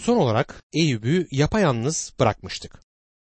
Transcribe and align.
Son 0.00 0.16
olarak 0.16 0.62
Eyüp'ü 0.72 1.28
yapayalnız 1.30 2.12
bırakmıştık. 2.20 2.80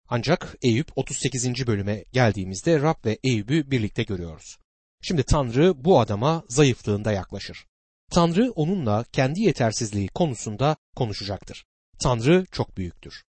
Ancak 0.08 0.56
Eyüp 0.62 0.98
38. 0.98 1.66
bölüme 1.66 2.04
geldiğimizde 2.12 2.80
Rab 2.80 3.04
ve 3.04 3.18
Eyüp'ü 3.24 3.70
birlikte 3.70 4.02
görüyoruz. 4.02 4.58
Şimdi 5.02 5.22
Tanrı 5.22 5.84
bu 5.84 6.00
adama 6.00 6.44
zayıflığında 6.48 7.12
yaklaşır. 7.12 7.66
Tanrı 8.10 8.50
onunla 8.50 9.04
kendi 9.12 9.40
yetersizliği 9.40 10.08
konusunda 10.08 10.76
konuşacaktır. 10.96 11.64
Tanrı 11.98 12.46
çok 12.52 12.76
büyüktür. 12.76 13.22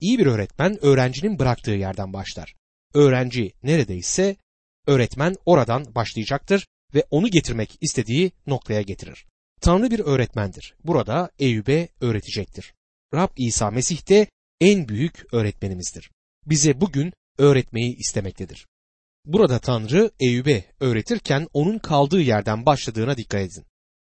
İyi 0.00 0.18
bir 0.18 0.26
öğretmen 0.26 0.84
öğrencinin 0.84 1.38
bıraktığı 1.38 1.70
yerden 1.70 2.12
başlar. 2.12 2.54
Öğrenci 2.94 3.52
neredeyse 3.62 4.36
öğretmen 4.86 5.34
oradan 5.46 5.94
başlayacaktır 5.94 6.66
ve 6.94 7.04
onu 7.10 7.28
getirmek 7.28 7.78
istediği 7.80 8.32
noktaya 8.46 8.82
getirir. 8.82 9.26
Tanrı 9.62 9.90
bir 9.90 10.00
öğretmendir. 10.00 10.74
Burada 10.84 11.30
Eyüp'e 11.38 11.88
öğretecektir. 12.00 12.74
Rab 13.14 13.28
İsa 13.36 13.70
Mesih 13.70 14.08
de 14.08 14.26
en 14.60 14.88
büyük 14.88 15.34
öğretmenimizdir. 15.34 16.10
Bize 16.46 16.80
bugün 16.80 17.12
öğretmeyi 17.38 17.96
istemektedir. 17.96 18.66
Burada 19.24 19.58
Tanrı 19.58 20.10
Eyüp'e 20.20 20.64
öğretirken 20.80 21.46
onun 21.52 21.78
kaldığı 21.78 22.20
yerden 22.20 22.66
başladığına 22.66 23.16
dikkat 23.16 23.40
edin. 23.40 23.64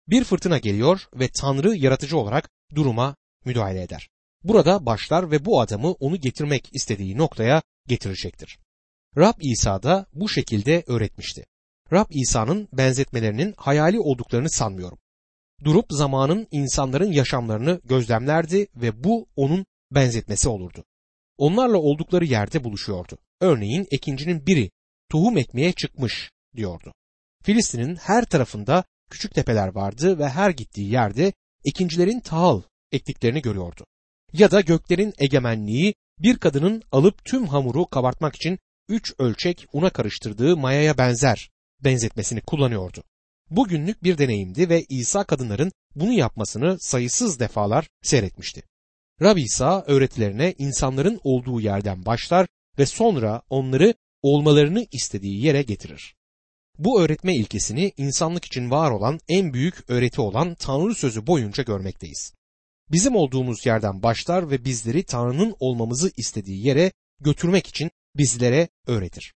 Bir 0.09 0.25
fırtına 0.25 0.59
geliyor 0.59 1.01
ve 1.15 1.29
Tanrı 1.29 1.77
yaratıcı 1.77 2.19
olarak 2.19 2.51
duruma 2.75 3.17
müdahale 3.45 3.83
eder. 3.83 4.09
Burada 4.45 4.87
başlar 4.87 5.31
ve 5.31 5.45
bu 5.45 5.61
adamı 5.61 5.93
onu 5.93 6.17
getirmek 6.17 6.69
istediği 6.73 7.19
noktaya 7.19 7.63
getirecektir. 7.87 8.59
Rab 9.17 9.41
İsa 9.41 9.83
da 9.83 10.07
bu 10.13 10.29
şekilde 10.29 10.85
öğretmişti. 10.87 11.47
Rab 11.93 12.11
İsa'nın 12.11 12.69
benzetmelerinin 12.73 13.55
hayali 13.57 14.01
olduklarını 14.01 14.51
sanmıyorum. 14.51 14.99
Durup 15.65 15.87
zamanın 15.91 16.49
insanların 16.51 17.13
yaşamlarını 17.13 17.81
gözlemlerdi 17.85 18.67
ve 18.77 19.05
bu 19.05 19.27
onun 19.37 19.67
benzetmesi 19.91 20.49
olurdu. 20.49 20.85
Onlarla 21.39 21.79
oldukları 21.79 22.25
yerde 22.25 22.65
buluşuyordu. 22.65 23.19
Örneğin 23.41 23.87
ekincinin 23.91 24.47
biri 24.47 24.71
tohum 25.11 25.39
ekmeye 25.39 25.73
çıkmış 25.73 26.31
diyordu. 26.57 26.93
Filistin'in 27.43 27.97
her 27.97 28.25
tarafında 28.25 28.85
küçük 29.11 29.35
tepeler 29.35 29.69
vardı 29.69 30.19
ve 30.19 30.29
her 30.29 30.51
gittiği 30.51 30.93
yerde 30.93 31.33
ekincilerin 31.65 32.21
tahıl 32.21 32.63
ektiklerini 32.93 33.43
görüyordu. 33.43 33.87
Ya 34.33 34.51
da 34.51 34.61
göklerin 34.61 35.13
egemenliği 35.19 35.95
bir 36.19 36.39
kadının 36.39 36.83
alıp 36.93 37.25
tüm 37.25 37.47
hamuru 37.47 37.87
kabartmak 37.87 38.37
için 38.37 38.59
üç 38.89 39.15
ölçek 39.19 39.67
una 39.73 39.91
karıştırdığı 39.91 40.57
mayaya 40.57 40.99
benzer 40.99 41.51
benzetmesini 41.85 42.41
kullanıyordu. 42.41 43.03
Bugünlük 43.51 44.03
bir 44.03 44.19
deneyimdi 44.19 44.69
ve 44.69 44.85
İsa 44.89 45.25
kadınların 45.25 45.73
bunu 45.95 46.13
yapmasını 46.13 46.77
sayısız 46.81 47.41
defalar 47.41 47.89
seyretmişti. 48.03 48.63
Rab 49.23 49.37
İsa 49.37 49.85
öğretilerine 49.87 50.55
insanların 50.59 51.21
olduğu 51.25 51.61
yerden 51.61 52.07
başlar 52.07 52.47
ve 52.79 52.87
sonra 52.87 53.43
onları 53.51 53.95
olmalarını 54.23 54.87
istediği 54.93 55.45
yere 55.45 55.63
getirir. 55.63 56.17
Bu 56.79 57.01
öğretme 57.01 57.37
ilkesini 57.37 57.93
insanlık 57.97 58.45
için 58.45 58.71
var 58.71 58.91
olan 58.91 59.21
en 59.29 59.53
büyük 59.53 59.91
öğreti 59.91 60.21
olan 60.21 60.55
Tanrı 60.55 60.95
sözü 60.95 61.27
boyunca 61.27 61.63
görmekteyiz. 61.63 62.33
Bizim 62.91 63.17
olduğumuz 63.17 63.67
yerden 63.67 64.03
başlar 64.03 64.51
ve 64.51 64.65
bizleri 64.65 65.05
Tanrı'nın 65.05 65.55
olmamızı 65.61 66.11
istediği 66.17 66.67
yere 66.67 66.93
götürmek 67.21 67.67
için 67.67 67.91
bizlere 68.17 68.69
öğretir. 68.87 69.35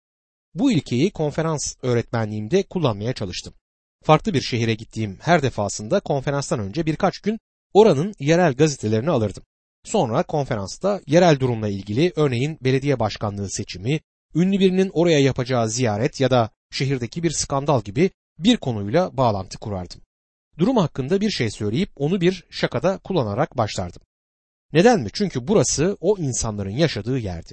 Bu 0.55 0.73
ilkeyi 0.73 1.11
konferans 1.11 1.75
öğretmenliğimde 1.83 2.63
kullanmaya 2.63 3.13
çalıştım. 3.13 3.55
Farklı 4.05 4.35
bir 4.35 4.41
şehire 4.41 4.75
gittiğim 4.75 5.19
her 5.21 5.43
defasında 5.43 6.01
konferanstan 6.01 6.61
önce 6.61 6.87
birkaç 6.87 7.19
gün 7.19 7.39
oranın 7.75 8.15
yerel 8.19 8.55
gazetelerini 8.55 9.11
alırdım. 9.11 9.43
Sonra 9.85 10.23
konferansta 10.23 11.01
yerel 11.07 11.41
durumla 11.41 11.69
ilgili 11.69 12.13
örneğin 12.17 12.59
belediye 12.61 12.99
başkanlığı 12.99 13.51
seçimi, 13.51 14.01
ünlü 14.35 14.59
birinin 14.61 14.91
oraya 14.93 15.19
yapacağı 15.21 15.71
ziyaret 15.71 16.21
ya 16.21 16.31
da 16.31 16.51
şehirdeki 16.71 17.23
bir 17.23 17.31
skandal 17.31 17.83
gibi 17.83 18.11
bir 18.39 18.57
konuyla 18.57 19.17
bağlantı 19.17 19.59
kurardım. 19.59 20.01
Durum 20.59 20.77
hakkında 20.77 21.21
bir 21.21 21.31
şey 21.31 21.51
söyleyip 21.51 21.91
onu 21.97 22.21
bir 22.21 22.45
şakada 22.51 22.99
kullanarak 22.99 23.57
başlardım. 23.57 24.03
Neden 24.73 25.01
mi? 25.01 25.09
Çünkü 25.13 25.49
burası 25.49 25.97
o 26.01 26.19
insanların 26.19 26.71
yaşadığı 26.71 27.19
yerdi. 27.19 27.53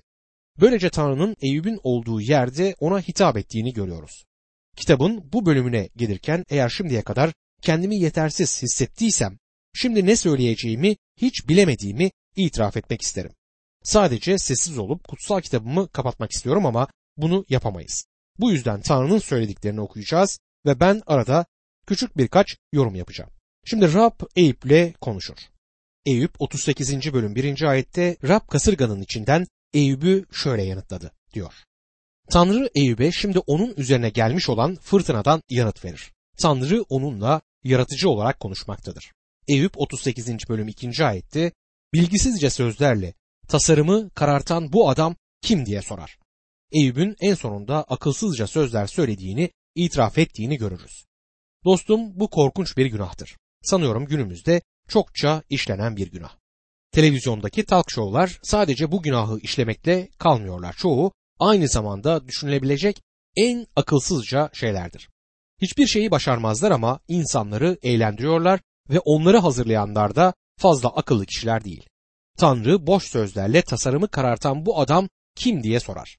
Böylece 0.62 0.90
Tanrı'nın 0.90 1.36
Eyüp'ün 1.42 1.80
olduğu 1.84 2.22
yerde 2.22 2.76
ona 2.80 3.00
hitap 3.00 3.38
ettiğini 3.38 3.74
görüyoruz. 3.74 4.26
Kitabın 4.76 5.34
bu 5.34 5.46
bölümüne 5.46 5.90
gelirken 5.96 6.46
eğer 6.50 6.70
şimdiye 6.70 7.02
kadar 7.02 7.34
kendimi 7.62 7.96
yetersiz 8.00 8.64
hissettiysem, 8.64 9.38
şimdi 9.74 10.06
ne 10.06 10.16
söyleyeceğimi 10.16 10.96
hiç 11.18 11.48
bilemediğimi 11.48 12.12
itiraf 12.36 12.78
etmek 12.78 13.02
isterim. 13.02 13.32
Sadece 13.84 14.38
sessiz 14.38 14.78
olup 14.78 15.08
kutsal 15.08 15.42
kitabımı 15.42 15.88
kapatmak 15.88 16.32
istiyorum 16.32 16.66
ama 16.66 16.88
bunu 17.18 17.46
yapamayız. 17.50 18.06
Bu 18.40 18.52
yüzden 18.52 18.82
Tanrı'nın 18.82 19.20
söylediklerini 19.20 19.82
okuyacağız 19.82 20.40
ve 20.66 20.80
ben 20.80 21.02
arada 21.06 21.46
küçük 21.88 22.18
birkaç 22.18 22.58
yorum 22.74 22.96
yapacağım. 22.96 23.30
Şimdi 23.66 23.94
Rab 23.94 24.20
Eyüp'le 24.36 25.00
konuşur. 25.02 25.38
Eyüp 26.06 26.32
38. 26.40 27.14
bölüm 27.14 27.36
1. 27.36 27.62
ayette 27.62 28.18
Rab 28.24 28.48
kasırganın 28.48 29.02
içinden 29.02 29.48
Eyüp'ü 29.74 30.26
şöyle 30.32 30.64
yanıtladı 30.64 31.12
diyor. 31.34 31.54
Tanrı 32.30 32.70
Eyüp'e 32.76 33.12
şimdi 33.12 33.40
onun 33.40 33.74
üzerine 33.78 34.10
gelmiş 34.10 34.50
olan 34.50 34.76
fırtınadan 34.76 35.42
yanıt 35.50 35.86
verir. 35.86 36.12
Tanrı 36.38 36.84
onunla 36.90 37.42
yaratıcı 37.64 38.10
olarak 38.10 38.40
konuşmaktadır. 38.40 39.12
Eyüp 39.48 39.72
38. 39.78 40.50
bölüm 40.50 40.68
2. 40.68 41.06
ayette 41.06 41.52
bilgisizce 41.94 42.50
sözlerle 42.50 43.14
tasarımı 43.48 44.10
karartan 44.10 44.74
bu 44.74 44.90
adam 44.90 45.16
kim 45.42 45.66
diye 45.66 45.82
sorar. 45.82 46.18
Eyüp'ün 46.72 47.16
en 47.22 47.34
sonunda 47.34 47.84
akılsızca 47.84 48.48
sözler 48.48 48.88
söylediğini, 48.88 49.50
itiraf 49.76 50.18
ettiğini 50.18 50.58
görürüz. 50.58 51.06
Dostum 51.66 52.20
bu 52.20 52.30
korkunç 52.30 52.78
bir 52.78 52.86
günahtır. 52.86 53.38
Sanıyorum 53.64 54.06
günümüzde 54.06 54.62
çokça 54.88 55.44
işlenen 55.50 55.96
bir 55.96 56.12
günah. 56.12 56.36
Televizyondaki 56.92 57.66
talk 57.66 57.92
show'lar 57.92 58.40
sadece 58.44 58.92
bu 58.92 59.02
günahı 59.02 59.40
işlemekle 59.40 60.10
kalmıyorlar. 60.20 60.76
Çoğu 60.78 61.12
aynı 61.40 61.68
zamanda 61.68 62.28
düşünülebilecek 62.28 63.02
en 63.36 63.68
akılsızca 63.76 64.50
şeylerdir. 64.54 65.10
Hiçbir 65.62 65.88
şeyi 65.88 66.12
başarmazlar 66.12 66.72
ama 66.72 67.00
insanları 67.08 67.78
eğlendiriyorlar 67.84 68.60
ve 68.90 69.00
onları 69.00 69.38
hazırlayanlar 69.38 70.16
da 70.16 70.34
fazla 70.58 70.90
akıllı 70.90 71.26
kişiler 71.26 71.64
değil. 71.64 71.86
Tanrı 72.38 72.88
boş 72.88 73.04
sözlerle 73.04 73.62
tasarımı 73.62 74.08
karartan 74.08 74.66
bu 74.66 74.80
adam 74.80 75.10
kim 75.36 75.64
diye 75.64 75.80
sorar. 75.80 76.18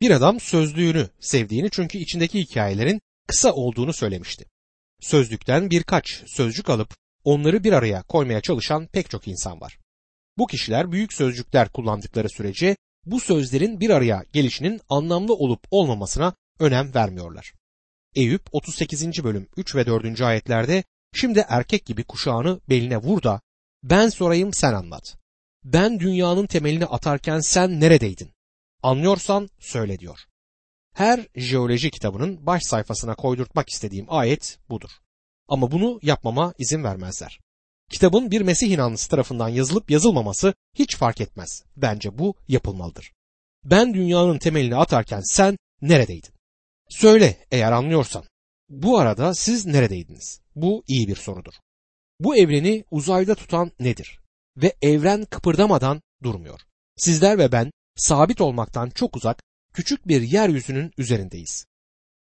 Bir 0.00 0.10
adam 0.10 0.40
sözlüğünü 0.40 1.08
sevdiğini 1.20 1.70
çünkü 1.70 1.98
içindeki 1.98 2.40
hikayelerin 2.40 3.00
kısa 3.26 3.52
olduğunu 3.52 3.92
söylemişti. 3.92 4.44
Sözlükten 5.00 5.70
birkaç 5.70 6.22
sözcük 6.26 6.70
alıp 6.70 6.94
onları 7.24 7.64
bir 7.64 7.72
araya 7.72 8.02
koymaya 8.02 8.40
çalışan 8.40 8.86
pek 8.86 9.10
çok 9.10 9.28
insan 9.28 9.60
var. 9.60 9.78
Bu 10.38 10.46
kişiler 10.46 10.92
büyük 10.92 11.12
sözcükler 11.12 11.68
kullandıkları 11.68 12.28
sürece 12.28 12.76
bu 13.06 13.20
sözlerin 13.20 13.80
bir 13.80 13.90
araya 13.90 14.24
gelişinin 14.32 14.80
anlamlı 14.88 15.34
olup 15.34 15.60
olmamasına 15.70 16.34
önem 16.58 16.94
vermiyorlar. 16.94 17.52
Eyüp 18.14 18.42
38. 18.52 19.24
bölüm 19.24 19.48
3 19.56 19.74
ve 19.74 19.86
4. 19.86 20.20
ayetlerde 20.20 20.84
şimdi 21.14 21.44
erkek 21.48 21.86
gibi 21.86 22.04
kuşağını 22.04 22.60
beline 22.68 22.96
vur 22.96 23.22
da 23.22 23.40
ben 23.82 24.08
sorayım 24.08 24.52
sen 24.52 24.72
anlat. 24.72 25.16
Ben 25.64 26.00
dünyanın 26.00 26.46
temelini 26.46 26.86
atarken 26.86 27.40
sen 27.40 27.80
neredeydin? 27.80 28.32
Anlıyorsan 28.82 29.48
söyle 29.58 29.98
diyor. 29.98 30.18
Her 30.94 31.26
jeoloji 31.36 31.90
kitabının 31.90 32.46
baş 32.46 32.62
sayfasına 32.62 33.14
koydurtmak 33.14 33.68
istediğim 33.68 34.06
ayet 34.08 34.58
budur. 34.68 34.90
Ama 35.48 35.70
bunu 35.70 36.00
yapmama 36.02 36.54
izin 36.58 36.84
vermezler. 36.84 37.40
Kitabın 37.92 38.30
bir 38.30 38.40
Mesih 38.40 38.70
inanlısı 38.70 39.08
tarafından 39.08 39.48
yazılıp 39.48 39.90
yazılmaması 39.90 40.54
hiç 40.74 40.96
fark 40.96 41.20
etmez. 41.20 41.64
Bence 41.76 42.18
bu 42.18 42.34
yapılmalıdır. 42.48 43.12
Ben 43.64 43.94
dünyanın 43.94 44.38
temelini 44.38 44.76
atarken 44.76 45.20
sen 45.24 45.56
neredeydin? 45.82 46.34
Söyle 46.88 47.46
eğer 47.50 47.72
anlıyorsan. 47.72 48.24
Bu 48.68 48.98
arada 48.98 49.34
siz 49.34 49.66
neredeydiniz? 49.66 50.40
Bu 50.54 50.84
iyi 50.86 51.08
bir 51.08 51.16
sorudur. 51.16 51.52
Bu 52.20 52.36
evreni 52.36 52.84
uzayda 52.90 53.34
tutan 53.34 53.72
nedir? 53.80 54.18
Ve 54.56 54.76
evren 54.82 55.24
kıpırdamadan 55.24 56.02
durmuyor. 56.22 56.60
Sizler 56.96 57.38
ve 57.38 57.52
ben 57.52 57.70
sabit 57.96 58.40
olmaktan 58.40 58.90
çok 58.90 59.16
uzak 59.16 59.42
küçük 59.74 60.08
bir 60.08 60.22
yeryüzünün 60.22 60.92
üzerindeyiz. 60.98 61.64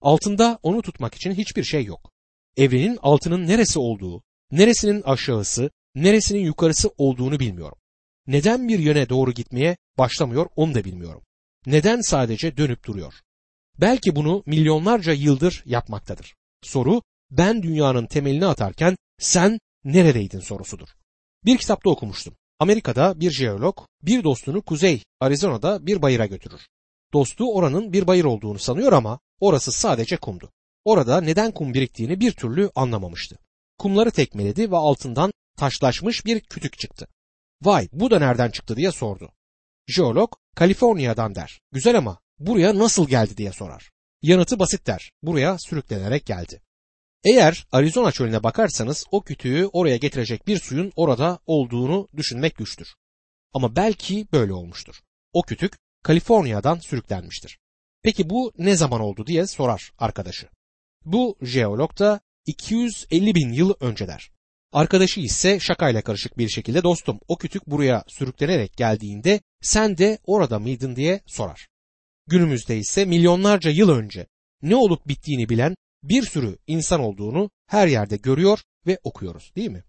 Altında 0.01 0.59
onu 0.63 0.81
tutmak 0.81 1.15
için 1.15 1.31
hiçbir 1.31 1.63
şey 1.63 1.85
yok. 1.85 2.11
Evrenin 2.57 2.99
altının 3.01 3.47
neresi 3.47 3.79
olduğu, 3.79 4.23
neresinin 4.51 5.01
aşağısı, 5.01 5.69
neresinin 5.95 6.39
yukarısı 6.39 6.89
olduğunu 6.97 7.39
bilmiyorum. 7.39 7.77
Neden 8.27 8.67
bir 8.67 8.79
yöne 8.79 9.09
doğru 9.09 9.31
gitmeye 9.31 9.77
başlamıyor 9.97 10.47
onu 10.55 10.75
da 10.75 10.83
bilmiyorum. 10.83 11.21
Neden 11.65 12.01
sadece 12.01 12.57
dönüp 12.57 12.85
duruyor? 12.85 13.13
Belki 13.81 14.15
bunu 14.15 14.43
milyonlarca 14.45 15.13
yıldır 15.13 15.63
yapmaktadır. 15.65 16.35
Soru 16.63 17.01
ben 17.31 17.63
dünyanın 17.63 18.05
temelini 18.05 18.45
atarken 18.45 18.95
sen 19.19 19.59
neredeydin 19.83 20.39
sorusudur. 20.39 20.87
Bir 21.45 21.57
kitapta 21.57 21.89
okumuştum. 21.89 22.35
Amerika'da 22.59 23.19
bir 23.19 23.31
jeolog 23.31 23.77
bir 24.01 24.23
dostunu 24.23 24.61
kuzey 24.61 25.03
Arizona'da 25.19 25.85
bir 25.85 26.01
bayıra 26.01 26.25
götürür. 26.25 26.61
Dostu 27.13 27.53
oranın 27.53 27.93
bir 27.93 28.07
bayır 28.07 28.23
olduğunu 28.25 28.59
sanıyor 28.59 28.93
ama 28.93 29.19
orası 29.39 29.71
sadece 29.71 30.17
kumdu. 30.17 30.51
Orada 30.85 31.21
neden 31.21 31.51
kum 31.51 31.73
biriktiğini 31.73 32.19
bir 32.19 32.31
türlü 32.31 32.71
anlamamıştı. 32.75 33.37
Kumları 33.77 34.11
tekmeledi 34.11 34.71
ve 34.71 34.75
altından 34.75 35.31
taşlaşmış 35.57 36.25
bir 36.25 36.39
kütük 36.39 36.79
çıktı. 36.79 37.07
Vay 37.61 37.89
bu 37.91 38.11
da 38.11 38.19
nereden 38.19 38.51
çıktı 38.51 38.75
diye 38.75 38.91
sordu. 38.91 39.31
Jeolog 39.87 40.31
Kaliforniya'dan 40.55 41.35
der. 41.35 41.59
Güzel 41.71 41.97
ama 41.97 42.19
buraya 42.39 42.77
nasıl 42.77 43.07
geldi 43.07 43.37
diye 43.37 43.51
sorar. 43.51 43.91
Yanıtı 44.21 44.59
basit 44.59 44.87
der. 44.87 45.11
Buraya 45.23 45.57
sürüklenerek 45.59 46.25
geldi. 46.25 46.61
Eğer 47.23 47.67
Arizona 47.71 48.11
çölüne 48.11 48.43
bakarsanız 48.43 49.05
o 49.11 49.23
kütüğü 49.23 49.65
oraya 49.73 49.97
getirecek 49.97 50.47
bir 50.47 50.59
suyun 50.59 50.91
orada 50.95 51.39
olduğunu 51.45 52.07
düşünmek 52.17 52.55
güçtür. 52.55 52.95
Ama 53.53 53.75
belki 53.75 54.27
böyle 54.31 54.53
olmuştur. 54.53 54.95
O 55.33 55.41
kütük 55.41 55.77
Kaliforniya'dan 56.03 56.79
sürüklenmiştir. 56.79 57.59
Peki 58.03 58.29
bu 58.29 58.51
ne 58.57 58.75
zaman 58.75 59.01
oldu 59.01 59.27
diye 59.27 59.47
sorar 59.47 59.91
arkadaşı. 59.97 60.49
Bu 61.05 61.37
jeolog 61.41 61.99
da 61.99 62.19
250 62.47 63.35
bin 63.35 63.51
yıl 63.51 63.73
önce 63.79 64.07
der. 64.07 64.31
Arkadaşı 64.71 65.19
ise 65.19 65.59
şakayla 65.59 66.01
karışık 66.01 66.37
bir 66.37 66.49
şekilde 66.49 66.83
dostum 66.83 67.19
o 67.27 67.37
kütük 67.37 67.67
buraya 67.67 68.03
sürüklenerek 68.07 68.77
geldiğinde 68.77 69.41
sen 69.61 69.97
de 69.97 70.19
orada 70.23 70.59
mıydın 70.59 70.95
diye 70.95 71.21
sorar. 71.25 71.67
Günümüzde 72.27 72.77
ise 72.77 73.05
milyonlarca 73.05 73.71
yıl 73.71 73.89
önce 73.89 74.27
ne 74.61 74.75
olup 74.75 75.07
bittiğini 75.07 75.49
bilen 75.49 75.75
bir 76.03 76.23
sürü 76.23 76.57
insan 76.67 76.99
olduğunu 76.99 77.49
her 77.67 77.87
yerde 77.87 78.17
görüyor 78.17 78.59
ve 78.87 78.99
okuyoruz 79.03 79.51
değil 79.55 79.69
mi? 79.69 79.83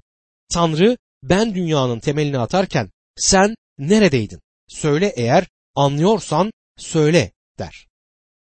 Tanrı 0.52 0.96
ben 1.22 1.54
dünyanın 1.54 2.00
temelini 2.00 2.38
atarken 2.38 2.90
sen 3.16 3.54
neredeydin? 3.78 4.40
Söyle 4.68 5.12
eğer 5.16 5.48
anlıyorsan 5.74 6.52
söyle 6.76 7.32
der. 7.58 7.86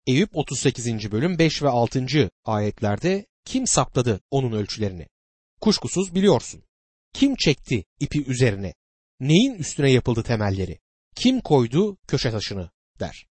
Eyüp 0.06 0.37
38. 0.37 1.12
bölüm 1.12 1.38
5 1.38 1.62
ve 1.62 1.69
6. 1.69 2.31
ayetlerde 2.44 3.26
kim 3.44 3.67
sapladı 3.67 4.21
onun 4.31 4.53
ölçülerini? 4.53 5.06
Kuşkusuz 5.61 6.15
biliyorsun. 6.15 6.62
Kim 7.12 7.37
çekti 7.37 7.85
ipi 8.00 8.25
üzerine? 8.25 8.75
Neyin 9.21 9.55
üstüne 9.55 9.91
yapıldı 9.91 10.23
temelleri? 10.23 10.79
Kim 11.15 11.41
koydu 11.41 11.97
köşe 12.06 12.31
taşını? 12.31 12.71
der. 13.00 13.27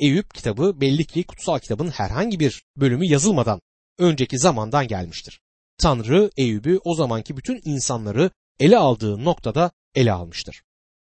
Eyüp 0.00 0.34
kitabı 0.34 0.80
belli 0.80 1.04
ki 1.04 1.24
kutsal 1.24 1.58
kitabın 1.58 1.88
herhangi 1.88 2.40
bir 2.40 2.64
bölümü 2.76 3.06
yazılmadan 3.06 3.60
önceki 3.98 4.38
zamandan 4.38 4.88
gelmiştir. 4.88 5.40
Tanrı 5.78 6.30
Eyüp'ü 6.36 6.80
o 6.84 6.94
zamanki 6.94 7.36
bütün 7.36 7.60
insanları 7.64 8.30
ele 8.60 8.78
aldığı 8.78 9.24
noktada 9.24 9.70
ele 9.94 10.12
almıştır. 10.12 10.62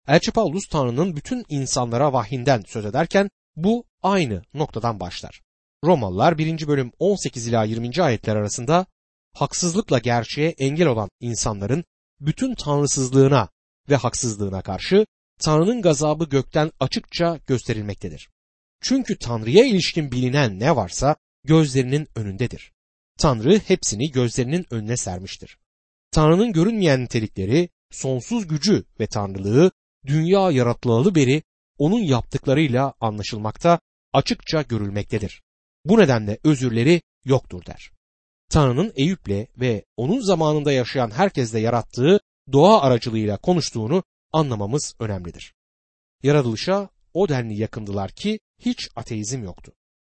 Elçi 0.07 0.31
Paulus 0.31 0.68
Tanrı'nın 0.68 1.15
bütün 1.15 1.45
insanlara 1.50 2.13
vahyinden 2.13 2.63
söz 2.68 2.86
ederken 2.86 3.30
bu 3.56 3.86
aynı 4.03 4.44
noktadan 4.53 5.00
başlar. 5.00 5.42
Romalılar 5.83 6.37
1. 6.37 6.67
bölüm 6.67 6.91
18 6.99 7.47
ila 7.47 7.63
20. 7.63 8.03
ayetler 8.03 8.35
arasında 8.35 8.85
haksızlıkla 9.33 9.99
gerçeğe 9.99 10.49
engel 10.49 10.87
olan 10.87 11.09
insanların 11.19 11.83
bütün 12.19 12.55
tanrısızlığına 12.55 13.49
ve 13.89 13.95
haksızlığına 13.95 14.61
karşı 14.61 15.05
Tanrı'nın 15.39 15.81
gazabı 15.81 16.25
gökten 16.25 16.71
açıkça 16.79 17.39
gösterilmektedir. 17.47 18.29
Çünkü 18.81 19.17
Tanrı'ya 19.17 19.65
ilişkin 19.65 20.11
bilinen 20.11 20.59
ne 20.59 20.75
varsa 20.75 21.15
gözlerinin 21.43 22.07
önündedir. 22.15 22.71
Tanrı 23.19 23.59
hepsini 23.59 24.11
gözlerinin 24.11 24.65
önüne 24.71 24.97
sermiştir. 24.97 25.57
Tanrı'nın 26.11 26.53
görünmeyen 26.53 27.03
nitelikleri, 27.03 27.69
sonsuz 27.91 28.47
gücü 28.47 28.83
ve 28.99 29.07
tanrılığı 29.07 29.71
dünya 30.05 30.51
yaratılalı 30.51 31.15
beri 31.15 31.43
onun 31.77 31.99
yaptıklarıyla 31.99 32.93
anlaşılmakta, 32.99 33.79
açıkça 34.13 34.61
görülmektedir. 34.61 35.41
Bu 35.85 35.99
nedenle 35.99 36.37
özürleri 36.43 37.01
yoktur 37.25 37.65
der. 37.65 37.91
Tanrı'nın 38.49 38.93
Eyüp'le 38.95 39.59
ve 39.59 39.85
onun 39.97 40.19
zamanında 40.19 40.71
yaşayan 40.71 41.11
herkesle 41.11 41.59
yarattığı 41.59 42.19
doğa 42.51 42.81
aracılığıyla 42.81 43.37
konuştuğunu 43.37 44.03
anlamamız 44.31 44.95
önemlidir. 44.99 45.53
Yaratılışa 46.23 46.89
o 47.13 47.29
denli 47.29 47.59
yakındılar 47.59 48.11
ki 48.11 48.39
hiç 48.59 48.89
ateizm 48.95 49.43
yoktu. 49.43 49.73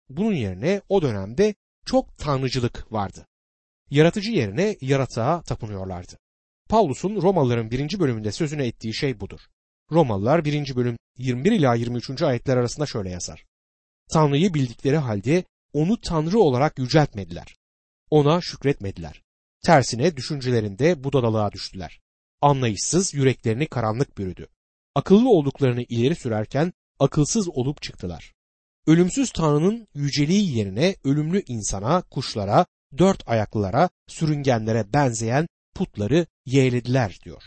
Bunun 0.09 0.33
yerine 0.33 0.81
o 0.89 1.03
dönemde 1.03 1.55
çok 1.87 2.19
tanrıcılık 2.19 2.93
vardı. 2.93 3.27
Yaratıcı 3.91 4.31
yerine 4.31 4.77
yaratığa 4.81 5.43
tapınıyorlardı. 5.43 6.19
Paulus'un 6.69 7.23
Romalıların 7.23 7.71
birinci 7.71 8.01
bölümünde 8.01 8.33
sözüne 8.33 8.67
ettiği 8.67 8.95
şey 8.95 9.21
budur. 9.21 9.41
Romalılar 9.91 10.45
1. 10.45 10.77
bölüm 10.77 10.97
21 11.19 11.53
ila 11.53 11.75
23. 11.75 12.23
ayetler 12.23 12.57
arasında 12.57 12.87
şöyle 12.87 13.11
yazar. 13.11 13.45
Tanrı'yı 14.13 14.55
bildikleri 14.55 14.97
halde 14.97 15.45
onu 15.75 16.01
Tanrı 16.01 16.39
olarak 16.39 16.79
yüceltmediler. 16.79 17.57
Ona 18.11 18.41
şükretmediler. 18.41 19.23
Tersine 19.65 20.17
düşüncelerinde 20.17 21.05
budalalığa 21.05 21.53
düştüler. 21.53 22.01
Anlayışsız 22.41 23.15
yüreklerini 23.15 23.67
karanlık 23.67 24.19
bürüdü. 24.19 24.49
Akıllı 24.95 25.29
olduklarını 25.31 25.83
ileri 25.83 26.15
sürerken 26.15 26.73
akılsız 26.99 27.49
olup 27.49 27.83
çıktılar. 27.83 28.35
Ölümsüz 28.87 29.33
Tanrı'nın 29.33 29.89
yüceliği 29.95 30.57
yerine 30.57 30.97
ölümlü 31.05 31.43
insana, 31.47 32.03
kuşlara, 32.03 32.67
dört 32.99 33.29
ayaklılara, 33.29 33.89
sürüngenlere 34.09 34.93
benzeyen 34.93 35.47
putları 35.75 36.27
yeğlediler 36.47 37.19
diyor. 37.25 37.43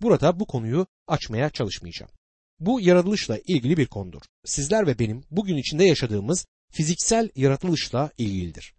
Burada 0.00 0.40
bu 0.40 0.46
konuyu 0.46 0.86
açmaya 1.06 1.50
çalışmayacağım. 1.50 2.12
Bu 2.60 2.80
yaratılışla 2.80 3.38
ilgili 3.38 3.76
bir 3.76 3.86
konudur. 3.86 4.22
Sizler 4.44 4.86
ve 4.86 4.98
benim 4.98 5.24
bugün 5.30 5.56
içinde 5.56 5.84
yaşadığımız 5.84 6.46
fiziksel 6.72 7.30
yaratılışla 7.34 8.10
ilgilidir. 8.18 8.74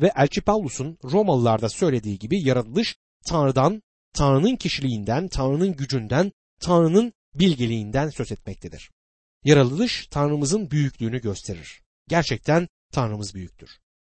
Ve 0.00 0.12
Elçi 0.16 0.40
Paulus'un 0.40 0.98
Romalılarda 1.04 1.68
söylediği 1.68 2.18
gibi 2.18 2.48
yaratılış 2.48 2.96
Tanrı'dan, 3.26 3.82
Tanrı'nın 4.12 4.56
kişiliğinden, 4.56 5.28
Tanrı'nın 5.28 5.76
gücünden, 5.76 6.32
Tanrı'nın 6.60 7.12
bilgeliğinden 7.34 8.10
söz 8.10 8.32
etmektedir. 8.32 8.90
Yaratılış 9.44 10.06
Tanrımızın 10.06 10.70
büyüklüğünü 10.70 11.20
gösterir. 11.20 11.82
Gerçekten 12.08 12.68
Tanrımız 12.92 13.34
büyüktür. 13.34 13.70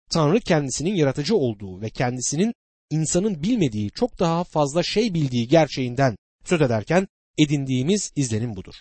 Tanrı 0.09 0.39
kendisinin 0.39 0.95
yaratıcı 0.95 1.35
olduğu 1.35 1.81
ve 1.81 1.89
kendisinin 1.89 2.53
insanın 2.89 3.43
bilmediği 3.43 3.91
çok 3.91 4.19
daha 4.19 4.43
fazla 4.43 4.83
şey 4.83 5.13
bildiği 5.13 5.47
gerçeğinden 5.47 6.15
söz 6.45 6.61
ederken 6.61 7.07
edindiğimiz 7.37 8.11
izlenim 8.15 8.55
budur. 8.55 8.75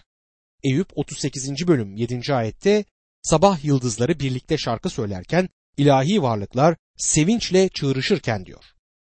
Eyüp 0.62 0.88
38. 0.98 1.68
bölüm 1.68 1.96
7. 1.96 2.34
ayette 2.34 2.84
sabah 3.22 3.64
yıldızları 3.64 4.20
birlikte 4.20 4.58
şarkı 4.58 4.90
söylerken 4.90 5.48
ilahi 5.76 6.22
varlıklar 6.22 6.76
sevinçle 6.96 7.68
çığırışırken 7.68 8.46
diyor. 8.46 8.64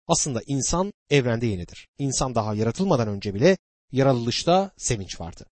Aslında 0.06 0.40
insan 0.46 0.92
evrende 1.10 1.46
yenidir. 1.46 1.88
İnsan 1.98 2.34
daha 2.34 2.54
yaratılmadan 2.54 3.08
önce 3.08 3.34
bile 3.34 3.58
yaratılışta 3.92 4.70
sevinç 4.76 5.20
vardı. 5.20 5.46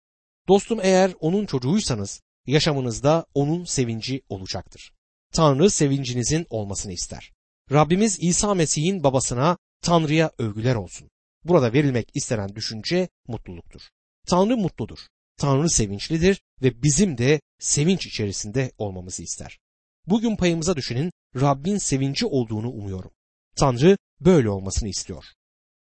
Dostum 0.49 0.79
eğer 0.83 1.13
onun 1.21 1.47
çocuğuysanız 1.47 2.21
yaşamınızda 2.47 3.27
onun 3.35 3.65
sevinci 3.65 4.23
olacaktır. 4.29 4.93
Tanrı 5.33 5.71
sevincinizin 5.71 6.47
olmasını 6.51 6.93
ister. 6.93 7.33
Rabbimiz 7.73 8.19
İsa 8.21 8.55
Mesih'in 8.55 9.05
babasına 9.05 9.59
Tanrı'ya 9.83 10.31
övgüler 10.39 10.75
olsun. 10.75 11.11
Burada 11.45 11.73
verilmek 11.73 12.09
istenen 12.15 12.55
düşünce 12.55 13.09
mutluluktur. 13.29 13.81
Tanrı 14.27 14.57
mutludur. 14.57 14.99
Tanrı 15.37 15.71
sevinçlidir 15.71 16.43
ve 16.63 16.83
bizim 16.83 17.19
de 17.19 17.41
sevinç 17.59 18.07
içerisinde 18.07 18.73
olmamızı 18.79 19.23
ister. 19.23 19.59
Bugün 20.07 20.37
payımıza 20.37 20.77
düşenin 20.77 21.13
Rabbin 21.41 21.79
sevinci 21.79 22.27
olduğunu 22.27 22.71
umuyorum. 22.71 23.11
Tanrı 23.57 23.97
böyle 24.21 24.51
olmasını 24.51 24.89
istiyor. 24.89 25.25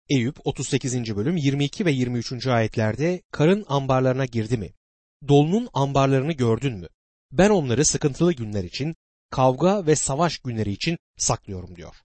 Eyüp 0.10 0.48
38. 0.48 1.16
bölüm 1.16 1.38
22 1.38 1.86
ve 1.86 1.92
23. 1.92 2.48
ayetlerde 2.48 3.22
karın 3.32 3.66
ambarlarına 3.68 4.26
girdi 4.26 4.58
mi? 4.58 4.74
Dolunun 5.28 5.70
ambarlarını 5.74 6.34
gördün 6.34 6.74
mü? 6.78 6.88
Ben 7.32 7.50
onları 7.50 7.86
sıkıntılı 7.86 8.34
günler 8.34 8.64
için, 8.64 8.96
kavga 9.30 9.86
ve 9.86 9.96
savaş 9.96 10.38
günleri 10.38 10.72
için 10.72 10.98
saklıyorum 11.18 11.76
diyor. 11.76 11.96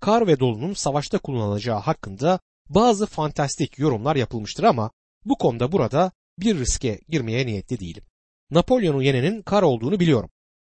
Kar 0.00 0.26
ve 0.26 0.40
dolunun 0.40 0.74
savaşta 0.74 1.18
kullanılacağı 1.18 1.78
hakkında 1.78 2.40
bazı 2.68 3.06
fantastik 3.06 3.78
yorumlar 3.78 4.16
yapılmıştır 4.16 4.64
ama 4.64 4.90
bu 5.24 5.38
konuda 5.38 5.72
burada 5.72 6.12
bir 6.40 6.58
riske 6.58 7.00
girmeye 7.08 7.46
niyetli 7.46 7.80
değilim. 7.80 8.02
Napolyon'u 8.50 9.02
yenenin 9.02 9.42
kar 9.42 9.62
olduğunu 9.62 10.00
biliyorum. 10.00 10.30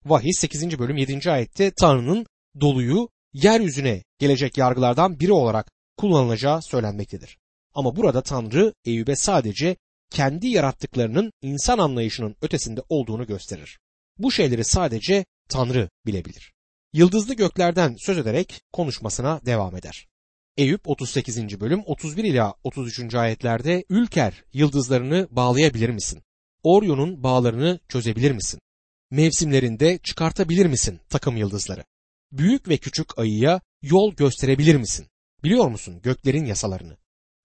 Vahiy 0.05 0.33
8. 0.33 0.79
bölüm 0.79 0.97
7. 0.97 1.31
ayette 1.31 1.71
Tanrı'nın 1.71 2.27
doluyu 2.61 3.09
yeryüzüne 3.33 4.05
gelecek 4.19 4.59
yargılardan 4.59 5.21
biri 5.21 5.33
olarak 5.33 5.71
kullanılacağı 5.97 6.63
söylenmektedir. 6.63 7.39
Ama 7.75 7.97
burada 7.97 8.23
Tanrı 8.23 8.75
Eyüp'e 8.85 9.17
sadece 9.17 9.77
kendi 10.11 10.49
yarattıklarının 10.49 11.33
insan 11.43 11.79
anlayışının 11.79 12.37
ötesinde 12.43 12.83
olduğunu 12.89 13.27
gösterir. 13.27 13.79
Bu 14.19 14.33
şeyleri 14.33 14.65
sadece 14.65 15.25
Tanrı 15.49 15.91
bilebilir. 16.07 16.53
Yıldızlı 16.93 17.35
göklerden 17.35 17.95
söz 17.99 18.19
ederek 18.19 18.63
konuşmasına 18.73 19.41
devam 19.47 19.77
eder. 19.77 20.07
Eyüp 20.61 20.89
38. 20.89 21.61
bölüm 21.61 21.83
31 21.87 22.25
ila 22.25 22.55
33. 22.65 23.15
ayetlerde 23.15 23.85
Ülker 23.89 24.45
yıldızlarını 24.53 25.29
bağlayabilir 25.31 25.89
misin? 25.89 26.23
Orion'un 26.63 27.23
bağlarını 27.23 27.81
çözebilir 27.89 28.33
misin? 28.33 28.61
Mevsimlerinde 29.11 29.99
çıkartabilir 29.99 30.67
misin 30.67 31.01
takım 31.09 31.37
yıldızları? 31.37 31.85
Büyük 32.33 32.69
ve 32.69 32.77
küçük 32.77 33.19
ayıya 33.19 33.61
yol 33.83 34.15
gösterebilir 34.15 34.77
misin? 34.77 35.07
Biliyor 35.45 35.69
musun 35.69 36.01
göklerin 36.03 36.45
yasalarını? 36.45 36.97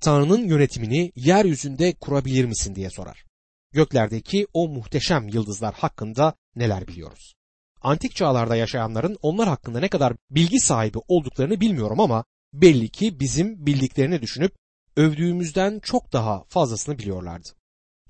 Tanrı'nın 0.02 0.48
yönetimini 0.48 1.12
yeryüzünde 1.16 1.94
kurabilir 1.94 2.46
misin 2.46 2.76
diye 2.76 2.90
sorar. 2.90 3.26
Göklerdeki 3.74 4.48
o 4.54 4.68
muhteşem 4.68 5.28
yıldızlar 5.28 5.74
hakkında 5.74 6.34
neler 6.56 6.88
biliyoruz? 6.88 7.34
Antik 7.82 8.16
çağlarda 8.16 8.56
yaşayanların 8.56 9.18
onlar 9.22 9.48
hakkında 9.48 9.80
ne 9.80 9.88
kadar 9.88 10.14
bilgi 10.30 10.60
sahibi 10.60 10.98
olduklarını 11.08 11.62
bilmiyorum 11.62 12.00
ama 12.00 12.26
belli 12.62 12.90
ki 12.90 13.20
bizim 13.20 13.66
bildiklerini 13.66 14.22
düşünüp 14.22 14.56
övdüğümüzden 14.96 15.80
çok 15.80 16.14
daha 16.14 16.44
fazlasını 16.50 16.98
biliyorlardı. 16.98 17.50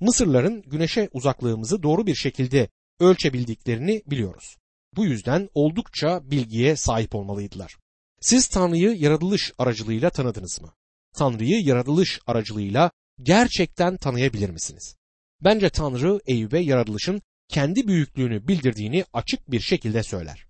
Mısırların 0.00 0.62
güneşe 0.62 1.08
uzaklığımızı 1.12 1.82
doğru 1.82 2.06
bir 2.06 2.14
şekilde 2.14 2.68
ölçebildiklerini 3.00 4.02
biliyoruz. 4.06 4.56
Bu 4.96 5.04
yüzden 5.04 5.48
oldukça 5.54 6.30
bilgiye 6.30 6.76
sahip 6.76 7.14
olmalıydılar. 7.14 7.76
Siz 8.20 8.46
Tanrı'yı 8.48 8.90
yaratılış 8.96 9.52
aracılığıyla 9.58 10.10
tanıdınız 10.10 10.60
mı? 10.62 10.72
Tanrı'yı 11.16 11.60
yaratılış 11.62 12.20
aracılığıyla 12.26 12.90
gerçekten 13.22 13.96
tanıyabilir 13.96 14.50
misiniz? 14.50 14.96
Bence 15.44 15.70
Tanrı 15.70 16.20
Eyüp'e 16.26 16.58
yaratılışın 16.58 17.22
kendi 17.48 17.88
büyüklüğünü 17.88 18.48
bildirdiğini 18.48 19.04
açık 19.12 19.50
bir 19.50 19.60
şekilde 19.60 20.02
söyler. 20.02 20.46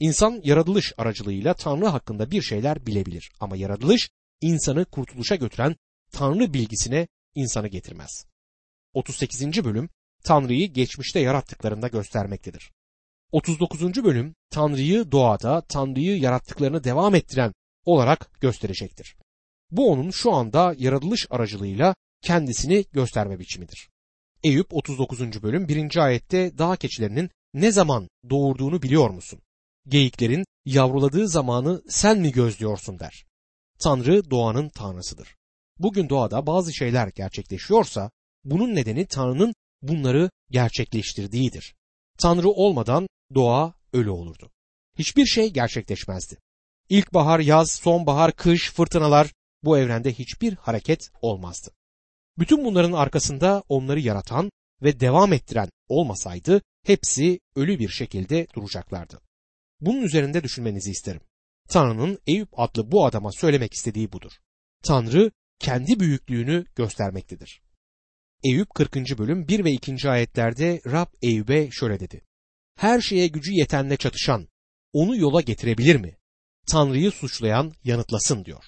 İnsan 0.00 0.40
yaratılış 0.44 0.92
aracılığıyla 0.96 1.54
Tanrı 1.54 1.86
hakkında 1.86 2.30
bir 2.30 2.42
şeyler 2.42 2.86
bilebilir 2.86 3.32
ama 3.40 3.56
yaratılış 3.56 4.10
insanı 4.40 4.84
kurtuluşa 4.84 5.36
götüren 5.36 5.76
Tanrı 6.12 6.54
bilgisine 6.54 7.08
insanı 7.34 7.68
getirmez. 7.68 8.24
38. 8.94 9.64
bölüm 9.64 9.88
Tanrı'yı 10.24 10.72
geçmişte 10.72 11.20
yarattıklarında 11.20 11.88
göstermektedir. 11.88 12.72
39. 13.32 14.04
bölüm 14.04 14.34
Tanrı'yı 14.50 15.12
doğada 15.12 15.60
Tanrı'yı 15.60 16.18
yarattıklarını 16.18 16.84
devam 16.84 17.14
ettiren 17.14 17.52
olarak 17.84 18.40
gösterecektir. 18.40 19.16
Bu 19.70 19.90
onun 19.90 20.10
şu 20.10 20.32
anda 20.32 20.74
yaratılış 20.78 21.26
aracılığıyla 21.30 21.94
kendisini 22.22 22.84
gösterme 22.92 23.38
biçimidir. 23.38 23.90
Eyüp 24.42 24.74
39. 24.74 25.42
bölüm 25.42 25.68
1. 25.68 25.96
ayette 25.96 26.58
dağ 26.58 26.76
keçilerinin 26.76 27.30
ne 27.54 27.72
zaman 27.72 28.08
doğurduğunu 28.30 28.82
biliyor 28.82 29.10
musun? 29.10 29.40
Geyiklerin 29.88 30.44
yavruladığı 30.64 31.28
zamanı 31.28 31.82
sen 31.88 32.18
mi 32.18 32.32
gözlüyorsun 32.32 32.98
der. 32.98 33.24
Tanrı 33.78 34.30
doğanın 34.30 34.68
tanrısıdır. 34.68 35.36
Bugün 35.78 36.08
doğada 36.08 36.46
bazı 36.46 36.72
şeyler 36.72 37.08
gerçekleşiyorsa 37.08 38.10
bunun 38.44 38.74
nedeni 38.74 39.06
Tanrı'nın 39.06 39.54
bunları 39.82 40.30
gerçekleştirdiğidir. 40.50 41.74
Tanrı 42.18 42.48
olmadan 42.48 43.06
doğa 43.34 43.74
ölü 43.92 44.10
olurdu. 44.10 44.50
Hiçbir 44.98 45.26
şey 45.26 45.52
gerçekleşmezdi. 45.52 46.38
İlkbahar, 46.88 47.40
yaz, 47.40 47.72
sonbahar, 47.72 48.32
kış, 48.32 48.72
fırtınalar 48.72 49.32
bu 49.62 49.78
evrende 49.78 50.12
hiçbir 50.12 50.54
hareket 50.54 51.10
olmazdı. 51.22 51.70
Bütün 52.38 52.64
bunların 52.64 52.92
arkasında 52.92 53.62
onları 53.68 54.00
yaratan 54.00 54.50
ve 54.82 55.00
devam 55.00 55.32
ettiren 55.32 55.68
olmasaydı 55.88 56.62
hepsi 56.86 57.40
ölü 57.56 57.78
bir 57.78 57.88
şekilde 57.88 58.46
duracaklardı. 58.54 59.20
Bunun 59.80 60.02
üzerinde 60.02 60.42
düşünmenizi 60.42 60.90
isterim. 60.90 61.20
Tanrı'nın 61.68 62.18
Eyüp 62.26 62.48
adlı 62.58 62.92
bu 62.92 63.06
adama 63.06 63.32
söylemek 63.32 63.74
istediği 63.74 64.12
budur. 64.12 64.32
Tanrı 64.82 65.30
kendi 65.58 66.00
büyüklüğünü 66.00 66.64
göstermektedir. 66.76 67.62
Eyüp 68.44 68.74
40. 68.74 68.96
bölüm 69.18 69.48
1 69.48 69.64
ve 69.64 69.72
2. 69.72 70.10
ayetlerde 70.10 70.80
Rab 70.86 71.08
Eyüp'e 71.22 71.68
şöyle 71.70 72.00
dedi. 72.00 72.22
Her 72.76 73.00
şeye 73.00 73.26
gücü 73.26 73.52
yetenle 73.52 73.96
çatışan, 73.96 74.48
onu 74.92 75.16
yola 75.16 75.40
getirebilir 75.40 75.96
mi? 75.96 76.16
Tanrı'yı 76.66 77.10
suçlayan 77.10 77.72
yanıtlasın 77.84 78.44
diyor. 78.44 78.64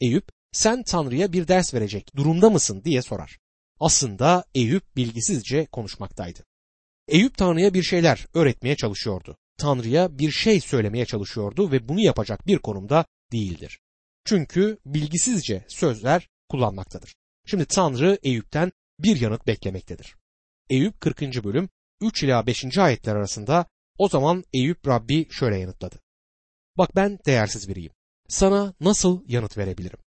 Eyüp, 0.00 0.28
sen 0.52 0.82
Tanrı'ya 0.82 1.32
bir 1.32 1.48
ders 1.48 1.74
verecek 1.74 2.16
durumda 2.16 2.50
mısın 2.50 2.82
diye 2.84 3.02
sorar. 3.02 3.38
Aslında 3.80 4.44
Eyüp 4.54 4.96
bilgisizce 4.96 5.66
konuşmaktaydı. 5.66 6.44
Eyüp 7.08 7.38
Tanrı'ya 7.38 7.74
bir 7.74 7.82
şeyler 7.82 8.26
öğretmeye 8.34 8.76
çalışıyordu. 8.76 9.36
Tanrı'ya 9.62 10.18
bir 10.18 10.30
şey 10.30 10.60
söylemeye 10.60 11.06
çalışıyordu 11.06 11.72
ve 11.72 11.88
bunu 11.88 12.00
yapacak 12.00 12.46
bir 12.46 12.58
konumda 12.58 13.04
değildir. 13.32 13.80
Çünkü 14.24 14.78
bilgisizce 14.86 15.64
sözler 15.68 16.28
kullanmaktadır. 16.48 17.14
Şimdi 17.46 17.64
Tanrı 17.64 18.18
Eyüp'ten 18.22 18.72
bir 18.98 19.20
yanıt 19.20 19.46
beklemektedir. 19.46 20.16
Eyüp 20.70 21.00
40. 21.00 21.44
bölüm 21.44 21.68
3 22.00 22.22
ila 22.22 22.46
5. 22.46 22.78
ayetler 22.78 23.16
arasında 23.16 23.66
o 23.98 24.08
zaman 24.08 24.44
Eyüp 24.52 24.88
Rabbi 24.88 25.28
şöyle 25.30 25.58
yanıtladı. 25.58 25.96
Bak 26.78 26.96
ben 26.96 27.18
değersiz 27.26 27.68
biriyim. 27.68 27.92
Sana 28.28 28.74
nasıl 28.80 29.24
yanıt 29.28 29.58
verebilirim? 29.58 29.98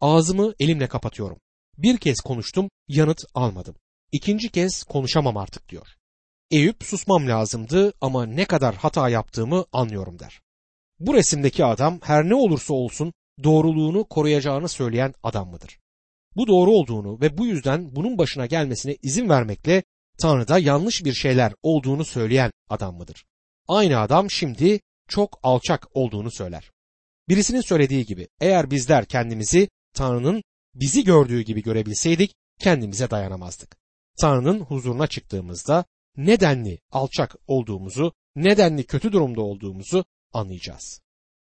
Ağzımı 0.00 0.54
elimle 0.60 0.88
kapatıyorum. 0.88 1.38
Bir 1.78 1.98
kez 1.98 2.20
konuştum, 2.20 2.70
yanıt 2.88 3.24
almadım. 3.34 3.74
İkinci 4.12 4.48
kez 4.48 4.82
konuşamam 4.82 5.36
artık 5.36 5.68
diyor. 5.68 5.86
Eyüp 6.50 6.84
susmam 6.84 7.28
lazımdı 7.28 7.92
ama 8.00 8.26
ne 8.26 8.44
kadar 8.44 8.74
hata 8.74 9.08
yaptığımı 9.08 9.64
anlıyorum 9.72 10.18
der. 10.18 10.40
Bu 10.98 11.14
resimdeki 11.14 11.64
adam 11.64 12.00
her 12.02 12.28
ne 12.28 12.34
olursa 12.34 12.74
olsun 12.74 13.12
doğruluğunu 13.44 14.04
koruyacağını 14.04 14.68
söyleyen 14.68 15.14
adam 15.22 15.50
mıdır? 15.50 15.78
Bu 16.36 16.46
doğru 16.46 16.70
olduğunu 16.70 17.20
ve 17.20 17.38
bu 17.38 17.46
yüzden 17.46 17.96
bunun 17.96 18.18
başına 18.18 18.46
gelmesine 18.46 18.96
izin 19.02 19.28
vermekle 19.28 19.82
Tanrı'da 20.22 20.58
yanlış 20.58 21.04
bir 21.04 21.12
şeyler 21.12 21.52
olduğunu 21.62 22.04
söyleyen 22.04 22.52
adam 22.68 22.96
mıdır? 22.96 23.24
Aynı 23.68 23.98
adam 23.98 24.30
şimdi 24.30 24.80
çok 25.08 25.38
alçak 25.42 25.96
olduğunu 25.96 26.30
söyler. 26.30 26.70
Birisinin 27.28 27.60
söylediği 27.60 28.04
gibi 28.04 28.28
eğer 28.40 28.70
bizler 28.70 29.04
kendimizi 29.04 29.68
Tanrı'nın 29.94 30.42
bizi 30.74 31.04
gördüğü 31.04 31.40
gibi 31.40 31.62
görebilseydik 31.62 32.34
kendimize 32.60 33.10
dayanamazdık. 33.10 33.76
Tanrı'nın 34.20 34.60
huzuruna 34.60 35.06
çıktığımızda 35.06 35.84
nedenli 36.16 36.78
alçak 36.90 37.36
olduğumuzu, 37.46 38.12
nedenli 38.36 38.84
kötü 38.84 39.12
durumda 39.12 39.40
olduğumuzu 39.40 40.04
anlayacağız. 40.32 41.00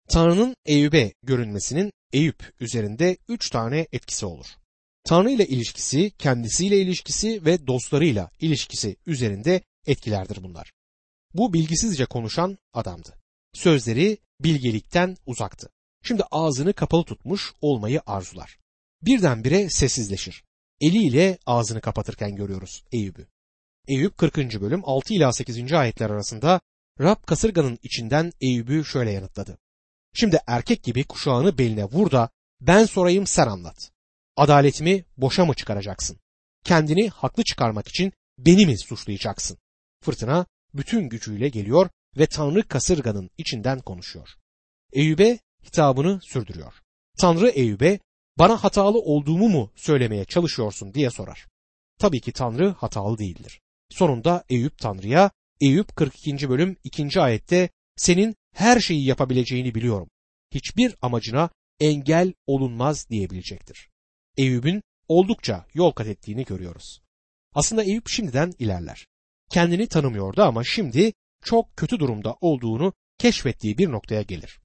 Tanrı'nın 0.08 0.56
Eyüp'e 0.66 1.12
görünmesinin 1.22 1.92
Eyüp 2.12 2.54
üzerinde 2.60 3.16
üç 3.28 3.50
tane 3.50 3.86
etkisi 3.92 4.26
olur. 4.26 4.46
Tanrı 5.04 5.30
ile 5.30 5.46
ilişkisi, 5.46 6.10
kendisiyle 6.10 6.80
ilişkisi 6.80 7.44
ve 7.44 7.66
dostlarıyla 7.66 8.30
ilişkisi 8.40 8.96
üzerinde 9.06 9.62
etkilerdir 9.86 10.42
bunlar. 10.42 10.72
Bu 11.34 11.52
bilgisizce 11.52 12.06
konuşan 12.06 12.58
adamdı. 12.72 13.14
Sözleri 13.54 14.18
bilgelikten 14.40 15.16
uzaktı. 15.26 15.68
Şimdi 16.02 16.22
ağzını 16.30 16.72
kapalı 16.72 17.04
tutmuş 17.04 17.52
olmayı 17.60 18.00
arzular. 18.06 18.58
Birdenbire 19.02 19.70
sessizleşir. 19.70 20.44
Eliyle 20.80 21.38
ağzını 21.46 21.80
kapatırken 21.80 22.36
görüyoruz 22.36 22.84
Eyüp'ü. 22.92 23.28
Eyüp 23.88 24.18
40. 24.18 24.36
bölüm 24.36 24.82
6 24.84 25.14
ila 25.14 25.32
8. 25.32 25.72
ayetler 25.72 26.10
arasında 26.10 26.60
Rab 27.00 27.26
kasırganın 27.26 27.78
içinden 27.82 28.32
Eyüp'ü 28.40 28.84
şöyle 28.84 29.12
yanıtladı. 29.12 29.58
Şimdi 30.14 30.38
erkek 30.46 30.82
gibi 30.82 31.04
kuşağını 31.04 31.58
beline 31.58 31.84
vur 31.84 32.10
da 32.10 32.30
ben 32.60 32.84
sorayım 32.84 33.26
sen 33.26 33.46
anlat. 33.46 33.90
Adaletimi 34.36 35.04
boşa 35.16 35.44
mı 35.44 35.54
çıkaracaksın? 35.54 36.18
Kendini 36.64 37.08
haklı 37.08 37.44
çıkarmak 37.44 37.88
için 37.88 38.12
beni 38.38 38.66
mi 38.66 38.78
suçlayacaksın? 38.78 39.58
Fırtına 40.04 40.46
bütün 40.74 41.08
gücüyle 41.08 41.48
geliyor 41.48 41.90
ve 42.16 42.26
Tanrı 42.26 42.68
kasırganın 42.68 43.30
içinden 43.38 43.80
konuşuyor. 43.80 44.28
Eyüp'e 44.92 45.38
hitabını 45.64 46.20
sürdürüyor. 46.22 46.74
Tanrı 47.18 47.48
Eyüp'e 47.48 47.98
bana 48.38 48.64
hatalı 48.64 48.98
olduğumu 48.98 49.48
mu 49.48 49.72
söylemeye 49.76 50.24
çalışıyorsun 50.24 50.94
diye 50.94 51.10
sorar. 51.10 51.46
Tabii 51.98 52.20
ki 52.20 52.32
Tanrı 52.32 52.68
hatalı 52.68 53.18
değildir. 53.18 53.60
Sonunda 53.90 54.44
Eyüp 54.48 54.78
Tanrı'ya 54.78 55.30
Eyüp 55.60 55.96
42. 55.96 56.48
bölüm 56.48 56.76
2. 56.84 57.20
ayette 57.20 57.68
senin 57.96 58.36
her 58.54 58.80
şeyi 58.80 59.04
yapabileceğini 59.04 59.74
biliyorum. 59.74 60.08
Hiçbir 60.54 60.94
amacına 61.02 61.50
engel 61.80 62.32
olunmaz 62.46 63.10
diyebilecektir. 63.10 63.88
Eyüp'ün 64.36 64.82
oldukça 65.08 65.66
yol 65.74 65.92
kat 65.92 66.06
ettiğini 66.06 66.44
görüyoruz. 66.44 67.00
Aslında 67.54 67.84
Eyüp 67.84 68.08
şimdiden 68.08 68.52
ilerler. 68.58 69.06
Kendini 69.50 69.86
tanımıyordu 69.86 70.42
ama 70.42 70.64
şimdi 70.64 71.12
çok 71.44 71.76
kötü 71.76 71.98
durumda 71.98 72.36
olduğunu 72.40 72.92
keşfettiği 73.18 73.78
bir 73.78 73.90
noktaya 73.90 74.22
gelir. 74.22 74.60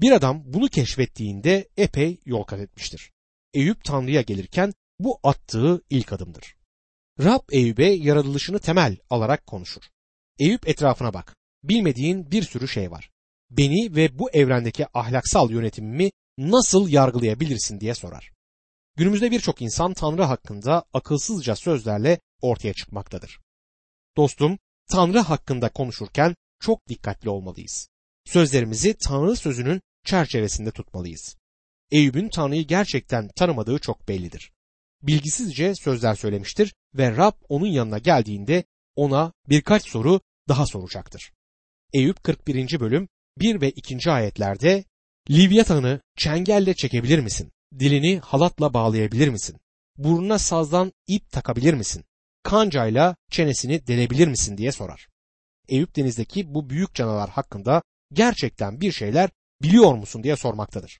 Bir 0.00 0.12
adam 0.12 0.42
bunu 0.46 0.68
keşfettiğinde 0.68 1.68
epey 1.76 2.20
yol 2.24 2.42
kat 2.42 2.60
etmiştir. 2.60 3.12
Eyüp 3.54 3.84
Tanrı'ya 3.84 4.22
gelirken 4.22 4.72
bu 4.98 5.20
attığı 5.22 5.82
ilk 5.90 6.12
adımdır. 6.12 6.55
Rab 7.20 7.40
Eyüp'e 7.52 7.84
yaratılışını 7.84 8.58
temel 8.58 8.96
alarak 9.10 9.46
konuşur. 9.46 9.82
Eyüp 10.38 10.68
etrafına 10.68 11.14
bak. 11.14 11.36
Bilmediğin 11.62 12.30
bir 12.30 12.42
sürü 12.42 12.68
şey 12.68 12.90
var. 12.90 13.10
Beni 13.50 13.96
ve 13.96 14.18
bu 14.18 14.30
evrendeki 14.30 14.86
ahlaksal 14.94 15.50
yönetimimi 15.50 16.10
nasıl 16.38 16.88
yargılayabilirsin 16.88 17.80
diye 17.80 17.94
sorar. 17.94 18.32
Günümüzde 18.96 19.30
birçok 19.30 19.62
insan 19.62 19.94
Tanrı 19.94 20.22
hakkında 20.22 20.84
akılsızca 20.92 21.56
sözlerle 21.56 22.20
ortaya 22.40 22.74
çıkmaktadır. 22.74 23.40
Dostum, 24.16 24.58
Tanrı 24.90 25.18
hakkında 25.18 25.68
konuşurken 25.68 26.34
çok 26.60 26.88
dikkatli 26.88 27.30
olmalıyız. 27.30 27.88
Sözlerimizi 28.24 28.94
Tanrı 28.94 29.36
sözünün 29.36 29.80
çerçevesinde 30.04 30.70
tutmalıyız. 30.70 31.36
Eyüp'ün 31.90 32.28
Tanrı'yı 32.28 32.66
gerçekten 32.66 33.28
tanımadığı 33.28 33.78
çok 33.78 34.08
bellidir. 34.08 34.52
Bilgisizce 35.06 35.74
sözler 35.74 36.14
söylemiştir 36.14 36.74
ve 36.94 37.16
Rab 37.16 37.32
onun 37.48 37.66
yanına 37.66 37.98
geldiğinde 37.98 38.64
ona 38.96 39.32
birkaç 39.48 39.88
soru 39.88 40.20
daha 40.48 40.66
soracaktır. 40.66 41.32
Eyüp 41.92 42.24
41. 42.24 42.80
bölüm 42.80 43.08
1 43.38 43.60
ve 43.60 43.70
2. 43.70 44.10
ayetlerde 44.10 44.84
Livyatan'ı 45.30 46.00
çengelle 46.16 46.74
çekebilir 46.74 47.18
misin? 47.18 47.52
Dilini 47.78 48.18
halatla 48.18 48.74
bağlayabilir 48.74 49.28
misin? 49.28 49.56
Burnuna 49.96 50.38
sazdan 50.38 50.92
ip 51.06 51.30
takabilir 51.30 51.74
misin? 51.74 52.04
Kancayla 52.42 53.16
çenesini 53.30 53.86
delebilir 53.86 54.28
misin 54.28 54.58
diye 54.58 54.72
sorar. 54.72 55.08
Eyüp 55.68 55.96
denizdeki 55.96 56.54
bu 56.54 56.70
büyük 56.70 56.94
canavar 56.94 57.30
hakkında 57.30 57.82
gerçekten 58.12 58.80
bir 58.80 58.92
şeyler 58.92 59.30
biliyor 59.62 59.94
musun 59.94 60.22
diye 60.22 60.36
sormaktadır. 60.36 60.98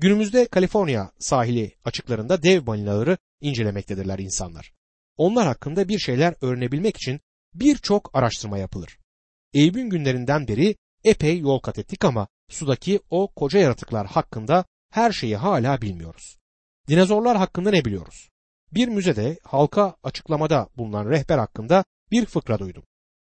Günümüzde 0.00 0.46
Kaliforniya 0.46 1.12
sahili 1.18 1.72
açıklarında 1.84 2.42
dev 2.42 2.66
balinaları 2.66 3.18
incelemektedirler 3.40 4.18
insanlar. 4.18 4.72
Onlar 5.16 5.46
hakkında 5.46 5.88
bir 5.88 5.98
şeyler 5.98 6.34
öğrenebilmek 6.40 6.96
için 6.96 7.20
birçok 7.54 8.10
araştırma 8.14 8.58
yapılır. 8.58 8.98
Eyüp'ün 9.54 9.90
günlerinden 9.90 10.48
beri 10.48 10.76
epey 11.04 11.38
yol 11.38 11.58
kat 11.58 11.78
ettik 11.78 12.04
ama 12.04 12.28
sudaki 12.48 13.00
o 13.10 13.28
koca 13.34 13.58
yaratıklar 13.58 14.06
hakkında 14.06 14.64
her 14.90 15.12
şeyi 15.12 15.36
hala 15.36 15.82
bilmiyoruz. 15.82 16.38
Dinozorlar 16.88 17.36
hakkında 17.36 17.70
ne 17.70 17.84
biliyoruz? 17.84 18.28
Bir 18.72 18.88
müzede 18.88 19.38
halka 19.44 19.96
açıklamada 20.02 20.68
bulunan 20.76 21.10
rehber 21.10 21.38
hakkında 21.38 21.84
bir 22.10 22.26
fıkra 22.26 22.58
duydum. 22.58 22.84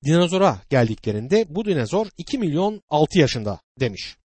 Dinozora 0.04 0.60
geldiklerinde 0.70 1.46
bu 1.48 1.64
dinozor 1.64 2.06
2 2.18 2.38
milyon 2.38 2.82
6 2.88 3.18
yaşında 3.18 3.60
demiş. 3.80 4.16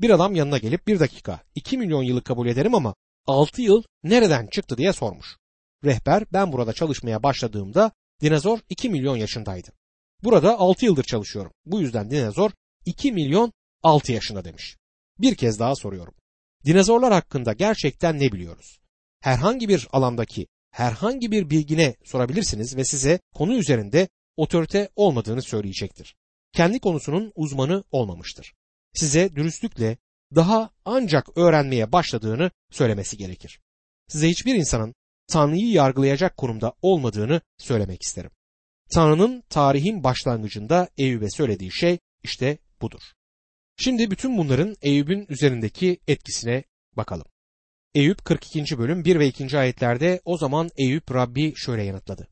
Bir 0.00 0.10
adam 0.10 0.34
yanına 0.34 0.58
gelip 0.58 0.86
bir 0.86 1.00
dakika 1.00 1.40
2 1.54 1.78
milyon 1.78 2.02
yılı 2.02 2.22
kabul 2.22 2.46
ederim 2.46 2.74
ama 2.74 2.94
6 3.26 3.62
yıl 3.62 3.82
nereden 4.02 4.46
çıktı 4.46 4.78
diye 4.78 4.92
sormuş. 4.92 5.36
Rehber 5.84 6.24
ben 6.32 6.52
burada 6.52 6.72
çalışmaya 6.72 7.22
başladığımda 7.22 7.92
dinozor 8.20 8.58
2 8.68 8.88
milyon 8.90 9.16
yaşındaydı. 9.16 9.68
Burada 10.24 10.58
6 10.58 10.84
yıldır 10.84 11.04
çalışıyorum. 11.04 11.52
Bu 11.66 11.80
yüzden 11.80 12.10
dinozor 12.10 12.50
2 12.86 13.12
milyon 13.12 13.52
6 13.82 14.12
yaşında 14.12 14.44
demiş. 14.44 14.76
Bir 15.18 15.34
kez 15.34 15.58
daha 15.58 15.74
soruyorum. 15.74 16.14
Dinozorlar 16.64 17.12
hakkında 17.12 17.52
gerçekten 17.52 18.18
ne 18.18 18.32
biliyoruz? 18.32 18.80
Herhangi 19.20 19.68
bir 19.68 19.88
alandaki 19.92 20.46
herhangi 20.70 21.30
bir 21.30 21.50
bilgine 21.50 21.96
sorabilirsiniz 22.04 22.76
ve 22.76 22.84
size 22.84 23.20
konu 23.34 23.54
üzerinde 23.54 24.08
otorite 24.36 24.88
olmadığını 24.96 25.42
söyleyecektir. 25.42 26.16
Kendi 26.52 26.80
konusunun 26.80 27.32
uzmanı 27.34 27.84
olmamıştır. 27.90 28.54
Size 28.94 29.36
dürüstlükle 29.36 29.96
daha 30.34 30.70
ancak 30.84 31.36
öğrenmeye 31.36 31.92
başladığını 31.92 32.50
söylemesi 32.70 33.16
gerekir. 33.16 33.60
Size 34.08 34.28
hiçbir 34.28 34.54
insanın 34.54 34.94
Tanrı'yı 35.26 35.70
yargılayacak 35.70 36.36
konumda 36.36 36.74
olmadığını 36.82 37.40
söylemek 37.58 38.02
isterim. 38.02 38.30
Tanrı'nın 38.90 39.42
tarihin 39.50 40.04
başlangıcında 40.04 40.88
Eyüp'e 40.96 41.30
söylediği 41.30 41.72
şey 41.72 41.98
işte 42.22 42.58
budur. 42.80 43.00
Şimdi 43.76 44.10
bütün 44.10 44.38
bunların 44.38 44.76
Eyüp'ün 44.82 45.26
üzerindeki 45.28 46.00
etkisine 46.06 46.64
bakalım. 46.96 47.26
Eyüp 47.94 48.24
42. 48.24 48.78
bölüm 48.78 49.04
1 49.04 49.18
ve 49.18 49.26
2. 49.28 49.58
ayetlerde 49.58 50.20
o 50.24 50.38
zaman 50.38 50.70
Eyüp 50.76 51.14
Rabbi 51.14 51.52
şöyle 51.56 51.84
yanıtladı. 51.84 52.28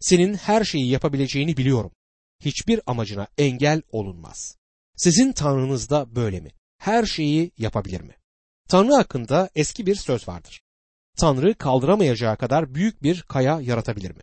Senin 0.00 0.34
her 0.34 0.64
şeyi 0.64 0.88
yapabileceğini 0.90 1.56
biliyorum. 1.56 1.92
Hiçbir 2.44 2.80
amacına 2.86 3.26
engel 3.38 3.82
olunmaz. 3.92 4.56
Sizin 4.96 5.32
Tanrınız 5.32 5.90
da 5.90 6.16
böyle 6.16 6.40
mi? 6.40 6.50
Her 6.78 7.06
şeyi 7.06 7.52
yapabilir 7.58 8.00
mi? 8.00 8.16
Tanrı 8.68 8.94
hakkında 8.94 9.50
eski 9.54 9.86
bir 9.86 9.94
söz 9.94 10.28
vardır. 10.28 10.62
Tanrı 11.16 11.54
kaldıramayacağı 11.54 12.36
kadar 12.36 12.74
büyük 12.74 13.02
bir 13.02 13.22
kaya 13.22 13.60
yaratabilir 13.60 14.10
mi? 14.10 14.22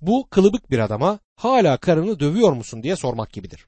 Bu 0.00 0.28
kılıbık 0.30 0.70
bir 0.70 0.78
adama 0.78 1.18
hala 1.36 1.76
karını 1.76 2.20
dövüyor 2.20 2.52
musun 2.52 2.82
diye 2.82 2.96
sormak 2.96 3.32
gibidir. 3.32 3.66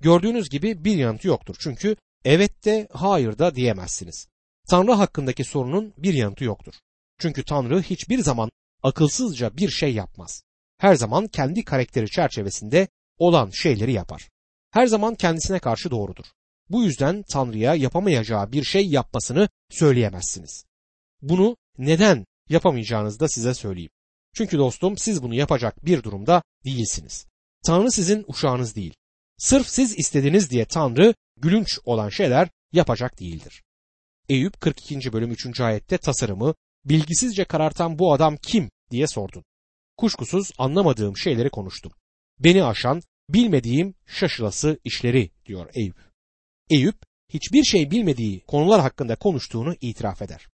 Gördüğünüz 0.00 0.48
gibi 0.48 0.84
bir 0.84 0.96
yanıtı 0.96 1.28
yoktur. 1.28 1.56
Çünkü 1.58 1.96
evet 2.24 2.64
de 2.64 2.88
hayır 2.92 3.38
da 3.38 3.54
diyemezsiniz. 3.54 4.28
Tanrı 4.68 4.92
hakkındaki 4.92 5.44
sorunun 5.44 5.94
bir 5.98 6.14
yanıtı 6.14 6.44
yoktur. 6.44 6.74
Çünkü 7.18 7.44
Tanrı 7.44 7.82
hiçbir 7.82 8.18
zaman 8.18 8.50
akılsızca 8.82 9.56
bir 9.56 9.68
şey 9.68 9.94
yapmaz. 9.94 10.42
Her 10.78 10.94
zaman 10.94 11.26
kendi 11.26 11.64
karakteri 11.64 12.10
çerçevesinde 12.10 12.88
olan 13.18 13.50
şeyleri 13.50 13.92
yapar. 13.92 14.28
Her 14.74 14.86
zaman 14.86 15.14
kendisine 15.14 15.58
karşı 15.58 15.90
doğrudur. 15.90 16.24
Bu 16.70 16.84
yüzden 16.84 17.22
Tanrı'ya 17.22 17.74
yapamayacağı 17.74 18.52
bir 18.52 18.64
şey 18.64 18.88
yapmasını 18.88 19.48
söyleyemezsiniz. 19.70 20.64
Bunu 21.22 21.56
neden 21.78 22.26
yapamayacağınızı 22.48 23.20
da 23.20 23.28
size 23.28 23.54
söyleyeyim. 23.54 23.90
Çünkü 24.32 24.58
dostum 24.58 24.98
siz 24.98 25.22
bunu 25.22 25.34
yapacak 25.34 25.86
bir 25.86 26.02
durumda 26.02 26.42
değilsiniz. 26.64 27.26
Tanrı 27.66 27.90
sizin 27.90 28.24
uşağınız 28.28 28.76
değil. 28.76 28.94
Sırf 29.38 29.68
siz 29.68 29.98
istediniz 29.98 30.50
diye 30.50 30.64
Tanrı 30.64 31.14
gülünç 31.36 31.78
olan 31.84 32.08
şeyler 32.08 32.48
yapacak 32.72 33.20
değildir. 33.20 33.62
Eyüp 34.28 34.60
42. 34.60 35.12
bölüm 35.12 35.30
3. 35.30 35.60
ayette 35.60 35.98
tasarımı 35.98 36.54
bilgisizce 36.84 37.44
karartan 37.44 37.98
bu 37.98 38.12
adam 38.12 38.36
kim 38.36 38.70
diye 38.90 39.06
sordun. 39.06 39.44
Kuşkusuz 39.96 40.50
anlamadığım 40.58 41.16
şeyleri 41.16 41.50
konuştum. 41.50 41.92
Beni 42.38 42.64
aşan 42.64 43.02
bilmediğim 43.28 43.94
şaşılası 44.06 44.78
işleri 44.84 45.30
diyor 45.46 45.70
Eyüp. 45.74 45.96
Eyüp 46.70 46.96
hiçbir 47.28 47.64
şey 47.64 47.90
bilmediği 47.90 48.40
konular 48.40 48.80
hakkında 48.80 49.16
konuştuğunu 49.16 49.74
itiraf 49.80 50.22
eder. 50.22 50.48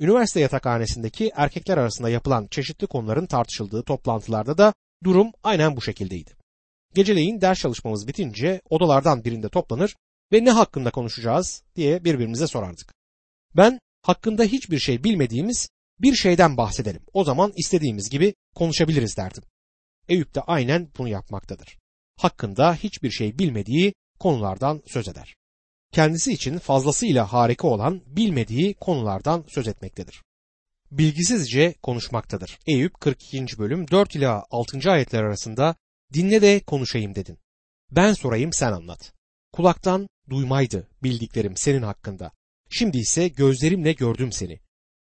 Üniversite 0.00 0.40
yatakhanesindeki 0.40 1.32
erkekler 1.34 1.78
arasında 1.78 2.10
yapılan 2.10 2.46
çeşitli 2.50 2.86
konuların 2.86 3.26
tartışıldığı 3.26 3.82
toplantılarda 3.82 4.58
da 4.58 4.74
durum 5.04 5.30
aynen 5.42 5.76
bu 5.76 5.82
şekildeydi. 5.82 6.30
Geceleyin 6.94 7.40
ders 7.40 7.58
çalışmamız 7.58 8.08
bitince 8.08 8.60
odalardan 8.70 9.24
birinde 9.24 9.48
toplanır 9.48 9.96
ve 10.32 10.44
ne 10.44 10.50
hakkında 10.50 10.90
konuşacağız 10.90 11.62
diye 11.76 12.04
birbirimize 12.04 12.46
sorardık. 12.46 12.94
Ben 13.56 13.78
hakkında 14.02 14.44
hiçbir 14.44 14.78
şey 14.78 15.04
bilmediğimiz 15.04 15.68
bir 16.00 16.14
şeyden 16.14 16.56
bahsedelim. 16.56 17.02
O 17.12 17.24
zaman 17.24 17.52
istediğimiz 17.56 18.10
gibi 18.10 18.34
konuşabiliriz 18.54 19.16
derdim. 19.16 19.42
Eyüp 20.08 20.34
de 20.34 20.40
aynen 20.40 20.88
bunu 20.98 21.08
yapmaktadır. 21.08 21.78
Hakkında 22.16 22.74
hiçbir 22.74 23.10
şey 23.10 23.38
bilmediği 23.38 23.94
konulardan 24.18 24.82
söz 24.86 25.08
eder. 25.08 25.36
Kendisi 25.92 26.32
için 26.32 26.58
fazlasıyla 26.58 27.32
harika 27.32 27.68
olan 27.68 28.02
bilmediği 28.06 28.74
konulardan 28.74 29.44
söz 29.48 29.68
etmektedir. 29.68 30.22
Bilgisizce 30.90 31.74
konuşmaktadır. 31.82 32.58
Eyüp 32.66 33.00
42. 33.00 33.58
bölüm 33.58 33.90
4 33.90 34.16
ila 34.16 34.44
6. 34.50 34.90
ayetler 34.90 35.22
arasında 35.22 35.74
dinle 36.12 36.42
de 36.42 36.60
konuşayım 36.60 37.14
dedin. 37.14 37.38
Ben 37.90 38.12
sorayım 38.12 38.52
sen 38.52 38.72
anlat. 38.72 39.12
Kulaktan 39.52 40.08
duymaydı 40.30 40.88
bildiklerim 41.02 41.56
senin 41.56 41.82
hakkında. 41.82 42.32
Şimdi 42.70 42.98
ise 42.98 43.28
gözlerimle 43.28 43.92
gördüm 43.92 44.32
seni. 44.32 44.60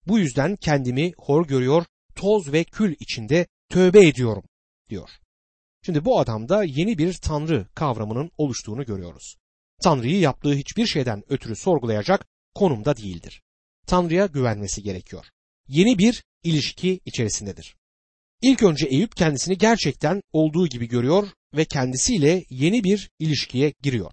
Bu 0.06 0.18
yüzden 0.18 0.56
kendimi 0.56 1.12
hor 1.18 1.46
görüyor, 1.46 1.84
toz 2.14 2.52
ve 2.52 2.64
kül 2.64 2.96
içinde 3.00 3.46
tövbe 3.68 4.06
ediyorum 4.06 4.44
diyor. 4.88 5.10
Şimdi 5.82 6.04
bu 6.04 6.20
adamda 6.20 6.64
yeni 6.64 6.98
bir 6.98 7.14
tanrı 7.14 7.66
kavramının 7.74 8.30
oluştuğunu 8.38 8.84
görüyoruz. 8.84 9.36
Tanrı'yı 9.82 10.18
yaptığı 10.18 10.54
hiçbir 10.54 10.86
şeyden 10.86 11.22
ötürü 11.28 11.56
sorgulayacak 11.56 12.26
konumda 12.54 12.96
değildir. 12.96 13.42
Tanrı'ya 13.86 14.26
güvenmesi 14.26 14.82
gerekiyor. 14.82 15.26
Yeni 15.68 15.98
bir 15.98 16.24
ilişki 16.42 17.00
içerisindedir. 17.04 17.76
İlk 18.42 18.62
önce 18.62 18.86
Eyüp 18.86 19.16
kendisini 19.16 19.58
gerçekten 19.58 20.22
olduğu 20.32 20.66
gibi 20.66 20.88
görüyor 20.88 21.28
ve 21.56 21.64
kendisiyle 21.64 22.44
yeni 22.50 22.84
bir 22.84 23.10
ilişkiye 23.18 23.72
giriyor. 23.82 24.12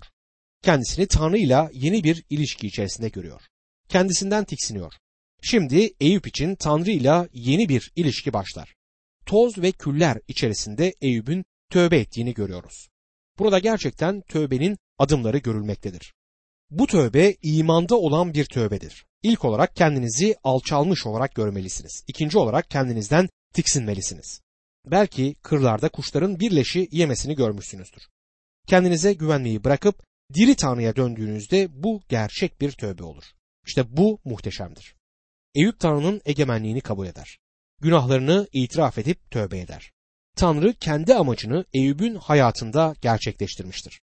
Kendisini 0.63 1.08
Tanrı 1.08 1.38
ile 1.38 1.69
yeni 1.73 2.03
bir 2.03 2.23
ilişki 2.30 2.67
içerisinde 2.67 3.10
görüyor. 3.10 3.41
Kendisinden 3.89 4.43
tiksiniyor. 4.43 4.93
Şimdi 5.41 5.93
Eyüp 5.99 6.27
için 6.27 6.56
Tanrı 6.56 6.91
ile 6.91 7.30
yeni 7.34 7.69
bir 7.69 7.91
ilişki 7.95 8.34
başlar. 8.34 8.75
Toz 9.25 9.58
ve 9.58 9.71
küller 9.71 10.17
içerisinde 10.27 10.93
Eyüp'ün 11.01 11.45
tövbe 11.69 11.97
ettiğini 11.97 12.34
görüyoruz. 12.34 12.89
Burada 13.39 13.60
gerçekten 13.60 14.21
tövbenin 14.21 14.77
adımları 14.97 15.38
görülmektedir. 15.38 16.13
Bu 16.69 16.88
tövbe 16.88 17.36
imanda 17.41 17.95
olan 17.95 18.34
bir 18.34 18.45
tövbedir. 18.45 19.06
İlk 19.23 19.45
olarak 19.45 19.75
kendinizi 19.75 20.36
alçalmış 20.43 21.06
olarak 21.06 21.36
görmelisiniz. 21.36 22.03
İkinci 22.08 22.38
olarak 22.38 22.69
kendinizden 22.69 23.30
tiksinmelisiniz. 23.53 24.41
Belki 24.86 25.36
kırlarda 25.41 25.89
kuşların 25.89 26.39
birleşi 26.39 26.88
yemesini 26.91 27.36
görmüşsünüzdür. 27.36 28.03
Kendinize 28.67 29.13
güvenmeyi 29.13 29.63
bırakıp 29.63 30.03
diri 30.34 30.56
Tanrı'ya 30.56 30.95
döndüğünüzde 30.95 31.84
bu 31.84 32.01
gerçek 32.10 32.62
bir 32.62 32.71
tövbe 32.71 33.03
olur. 33.03 33.23
İşte 33.67 33.97
bu 33.97 34.19
muhteşemdir. 34.25 34.95
Eyüp 35.56 35.80
Tanrı'nın 35.80 36.21
egemenliğini 36.25 36.82
kabul 36.82 37.08
eder. 37.08 37.39
Günahlarını 37.82 38.47
itiraf 38.53 38.97
edip 38.97 39.32
tövbe 39.32 39.60
eder. 39.60 39.91
Tanrı 40.38 40.73
kendi 40.73 41.15
amacını 41.15 41.65
Eyüp'ün 41.73 42.15
hayatında 42.15 42.95
gerçekleştirmiştir. 43.02 44.02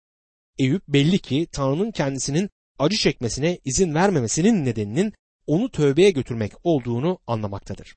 Eyüp 0.59 0.89
belli 0.89 1.19
ki 1.19 1.47
Tanrı'nın 1.53 1.91
kendisinin 1.91 2.51
acı 2.79 2.97
çekmesine 2.97 3.59
izin 3.65 3.95
vermemesinin 3.95 4.65
nedeninin 4.65 5.13
onu 5.47 5.71
tövbeye 5.71 6.11
götürmek 6.11 6.53
olduğunu 6.65 7.19
anlamaktadır. 7.27 7.97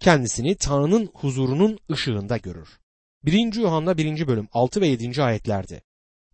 Kendisini 0.00 0.56
Tanrı'nın 0.56 1.10
huzurunun 1.14 1.78
ışığında 1.92 2.36
görür. 2.36 2.68
1. 3.24 3.54
Yuhanna 3.54 3.98
1. 3.98 4.26
bölüm 4.26 4.48
6 4.52 4.80
ve 4.80 4.86
7. 4.86 5.22
ayetlerde 5.22 5.82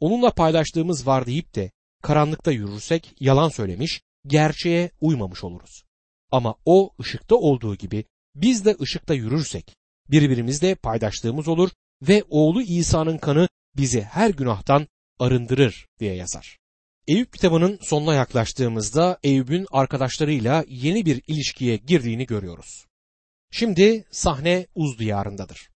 onunla 0.01 0.31
paylaştığımız 0.31 1.07
var 1.07 1.27
deyip 1.27 1.55
de 1.55 1.71
karanlıkta 2.03 2.53
yürürsek 2.53 3.15
yalan 3.21 3.49
söylemiş, 3.49 4.03
gerçeğe 4.27 4.91
uymamış 5.01 5.45
oluruz. 5.45 5.85
Ama 6.31 6.55
o 6.65 6.91
ışıkta 7.01 7.37
olduğu 7.37 7.77
gibi 7.77 8.05
biz 8.35 8.65
de 8.65 8.77
ışıkta 8.81 9.15
yürürsek 9.15 9.77
birbirimizle 10.11 10.75
paydaşlığımız 10.75 11.49
olur 11.49 11.71
ve 12.03 12.25
oğlu 12.29 12.63
İsa'nın 12.63 13.19
kanı 13.19 13.49
bizi 13.77 14.03
her 14.03 14.31
günahtan 14.31 14.89
arındırır 15.19 15.87
diye 16.01 16.15
yazar. 16.15 16.59
Eyüp 17.07 17.33
kitabının 17.33 17.79
sonuna 17.83 18.15
yaklaştığımızda 18.15 19.19
Eyüp'ün 19.23 19.67
arkadaşlarıyla 19.71 20.65
yeni 20.69 21.07
bir 21.07 21.23
ilişkiye 21.27 21.77
girdiğini 21.77 22.27
görüyoruz. 22.27 22.87
Şimdi 23.51 24.05
sahne 24.11 24.67
Uz 24.75 24.99
diyarındadır. 24.99 25.71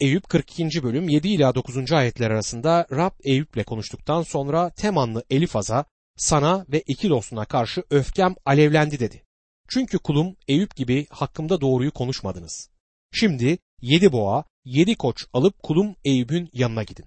Eyüp 0.00 0.28
42. 0.28 0.82
bölüm 0.82 1.08
7 1.08 1.28
ila 1.28 1.54
9. 1.54 1.92
ayetler 1.92 2.30
arasında 2.30 2.86
Rab 2.90 3.12
Eyüp'le 3.24 3.64
konuştuktan 3.66 4.22
sonra 4.22 4.70
Temanlı 4.70 5.24
Elifaz'a 5.30 5.84
sana 6.16 6.66
ve 6.68 6.80
iki 6.80 7.08
dostuna 7.08 7.44
karşı 7.44 7.82
öfkem 7.90 8.34
alevlendi 8.44 9.00
dedi. 9.00 9.22
Çünkü 9.68 9.98
kulum 9.98 10.36
Eyüp 10.48 10.76
gibi 10.76 11.06
hakkımda 11.10 11.60
doğruyu 11.60 11.90
konuşmadınız. 11.90 12.73
Şimdi 13.16 13.58
yedi 13.80 14.12
boğa, 14.12 14.44
yedi 14.64 14.94
koç 14.94 15.26
alıp 15.32 15.62
kulum 15.62 15.96
Eyüp'ün 16.04 16.50
yanına 16.52 16.82
gidin. 16.82 17.06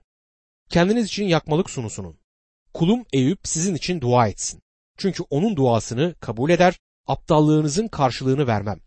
Kendiniz 0.69 1.05
için 1.05 1.23
yakmalık 1.23 1.69
sunusunun. 1.69 2.19
Kulum 2.73 3.05
Eyüp 3.13 3.39
sizin 3.43 3.75
için 3.75 4.01
dua 4.01 4.27
etsin. 4.27 4.61
Çünkü 4.97 5.23
onun 5.29 5.55
duasını 5.55 6.15
kabul 6.19 6.49
eder, 6.49 6.79
aptallığınızın 7.07 7.87
karşılığını 7.87 8.47
vermem. 8.47 8.79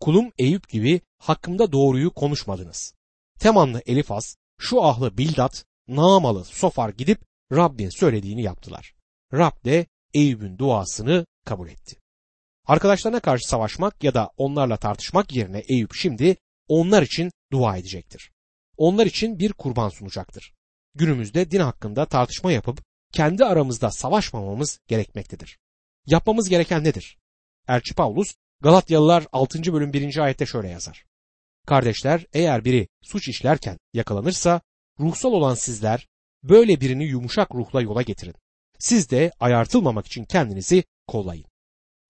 Kulum 0.00 0.32
Eyüp 0.38 0.68
gibi 0.68 1.00
hakkımda 1.18 1.72
doğruyu 1.72 2.10
konuşmadınız. 2.10 2.94
Temanlı 3.40 3.82
Elifaz, 3.86 4.36
şu 4.58 4.82
ahlı 4.82 5.18
Bildat, 5.18 5.64
Naamalı 5.88 6.44
Sofar 6.44 6.88
gidip 6.88 7.20
Rabbin 7.52 7.88
söylediğini 7.88 8.42
yaptılar. 8.42 8.94
Rab 9.32 9.64
de 9.64 9.86
Eyüp'ün 10.14 10.58
duasını 10.58 11.26
kabul 11.44 11.68
etti. 11.68 11.96
Arkadaşlarına 12.66 13.20
karşı 13.20 13.48
savaşmak 13.48 14.04
ya 14.04 14.14
da 14.14 14.30
onlarla 14.36 14.76
tartışmak 14.76 15.32
yerine 15.32 15.58
Eyüp 15.58 15.94
şimdi 15.94 16.36
onlar 16.68 17.02
için 17.02 17.30
dua 17.52 17.76
edecektir. 17.76 18.32
Onlar 18.76 19.06
için 19.06 19.38
bir 19.38 19.52
kurban 19.52 19.88
sunacaktır. 19.88 20.52
Günümüzde 20.94 21.50
din 21.50 21.60
hakkında 21.60 22.06
tartışma 22.06 22.52
yapıp 22.52 22.82
kendi 23.12 23.44
aramızda 23.44 23.90
savaşmamamız 23.90 24.78
gerekmektedir. 24.88 25.58
Yapmamız 26.06 26.48
gereken 26.48 26.84
nedir? 26.84 27.18
Elçi 27.68 27.94
Pavlus 27.94 28.34
Galatyalılar 28.60 29.26
6. 29.32 29.72
bölüm 29.72 29.92
1. 29.92 30.18
ayette 30.18 30.46
şöyle 30.46 30.68
yazar. 30.68 31.04
Kardeşler 31.66 32.26
eğer 32.32 32.64
biri 32.64 32.88
suç 33.02 33.28
işlerken 33.28 33.78
yakalanırsa 33.92 34.60
ruhsal 35.00 35.32
olan 35.32 35.54
sizler 35.54 36.08
böyle 36.42 36.80
birini 36.80 37.04
yumuşak 37.04 37.54
ruhla 37.54 37.82
yola 37.82 38.02
getirin. 38.02 38.34
Siz 38.78 39.10
de 39.10 39.32
ayartılmamak 39.40 40.06
için 40.06 40.24
kendinizi 40.24 40.84
kollayın. 41.06 41.46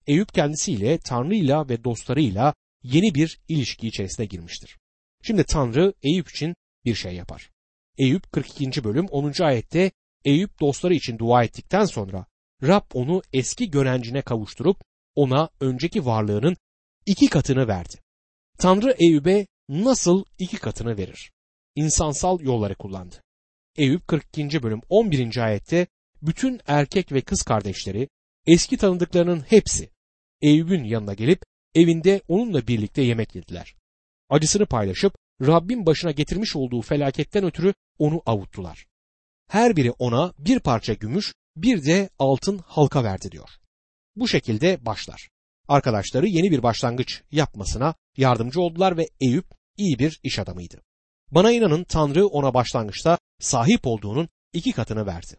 Eyüp 0.07 0.33
kendisiyle 0.33 0.97
Tanrı'yla 0.97 1.69
ve 1.69 1.83
dostlarıyla 1.83 2.53
yeni 2.93 3.15
bir 3.15 3.39
ilişki 3.47 3.87
içerisine 3.87 4.25
girmiştir. 4.25 4.77
Şimdi 5.23 5.43
Tanrı 5.43 5.93
Eyüp 6.03 6.29
için 6.29 6.55
bir 6.85 6.95
şey 6.95 7.15
yapar. 7.15 7.51
Eyüp 7.97 8.31
42. 8.31 8.83
bölüm 8.83 9.05
10. 9.05 9.43
ayette 9.43 9.91
Eyüp 10.25 10.59
dostları 10.59 10.93
için 10.93 11.17
dua 11.17 11.43
ettikten 11.43 11.85
sonra 11.85 12.25
Rab 12.63 12.83
onu 12.93 13.21
eski 13.33 13.71
görencine 13.71 14.21
kavuşturup 14.21 14.81
ona 15.15 15.49
önceki 15.59 16.05
varlığının 16.05 16.57
iki 17.05 17.27
katını 17.27 17.67
verdi. 17.67 17.95
Tanrı 18.57 18.95
Eyüp'e 18.99 19.47
nasıl 19.69 20.25
iki 20.39 20.57
katını 20.57 20.97
verir? 20.97 21.31
İnsansal 21.75 22.39
yolları 22.39 22.75
kullandı. 22.75 23.15
Eyüp 23.77 24.07
42. 24.07 24.63
bölüm 24.63 24.81
11. 24.89 25.37
ayette 25.37 25.87
bütün 26.21 26.61
erkek 26.67 27.11
ve 27.11 27.21
kız 27.21 27.43
kardeşleri 27.43 28.09
eski 28.47 28.77
tanıdıklarının 28.77 29.41
hepsi 29.41 29.89
Eyüp'ün 30.41 30.83
yanına 30.83 31.13
gelip 31.13 31.43
evinde 31.75 32.21
onunla 32.27 32.67
birlikte 32.67 33.01
yemek 33.01 33.35
yediler. 33.35 33.75
Acısını 34.29 34.65
paylaşıp 34.65 35.15
Rabbin 35.41 35.85
başına 35.85 36.11
getirmiş 36.11 36.55
olduğu 36.55 36.81
felaketten 36.81 37.43
ötürü 37.43 37.73
onu 37.99 38.21
avuttular. 38.25 38.85
Her 39.47 39.75
biri 39.75 39.91
ona 39.91 40.33
bir 40.39 40.59
parça 40.59 40.93
gümüş, 40.93 41.33
bir 41.55 41.85
de 41.85 42.09
altın 42.19 42.57
halka 42.57 43.03
verdi 43.03 43.31
diyor. 43.31 43.49
Bu 44.15 44.27
şekilde 44.27 44.85
başlar. 44.85 45.29
Arkadaşları 45.67 46.27
yeni 46.27 46.51
bir 46.51 46.63
başlangıç 46.63 47.21
yapmasına 47.31 47.95
yardımcı 48.17 48.61
oldular 48.61 48.97
ve 48.97 49.07
Eyüp 49.21 49.45
iyi 49.77 49.99
bir 49.99 50.19
iş 50.23 50.39
adamıydı. 50.39 50.81
Bana 51.31 51.51
inanın 51.51 51.83
Tanrı 51.83 52.27
ona 52.27 52.53
başlangıçta 52.53 53.17
sahip 53.39 53.87
olduğunun 53.87 54.29
iki 54.53 54.71
katını 54.71 55.05
verdi. 55.05 55.37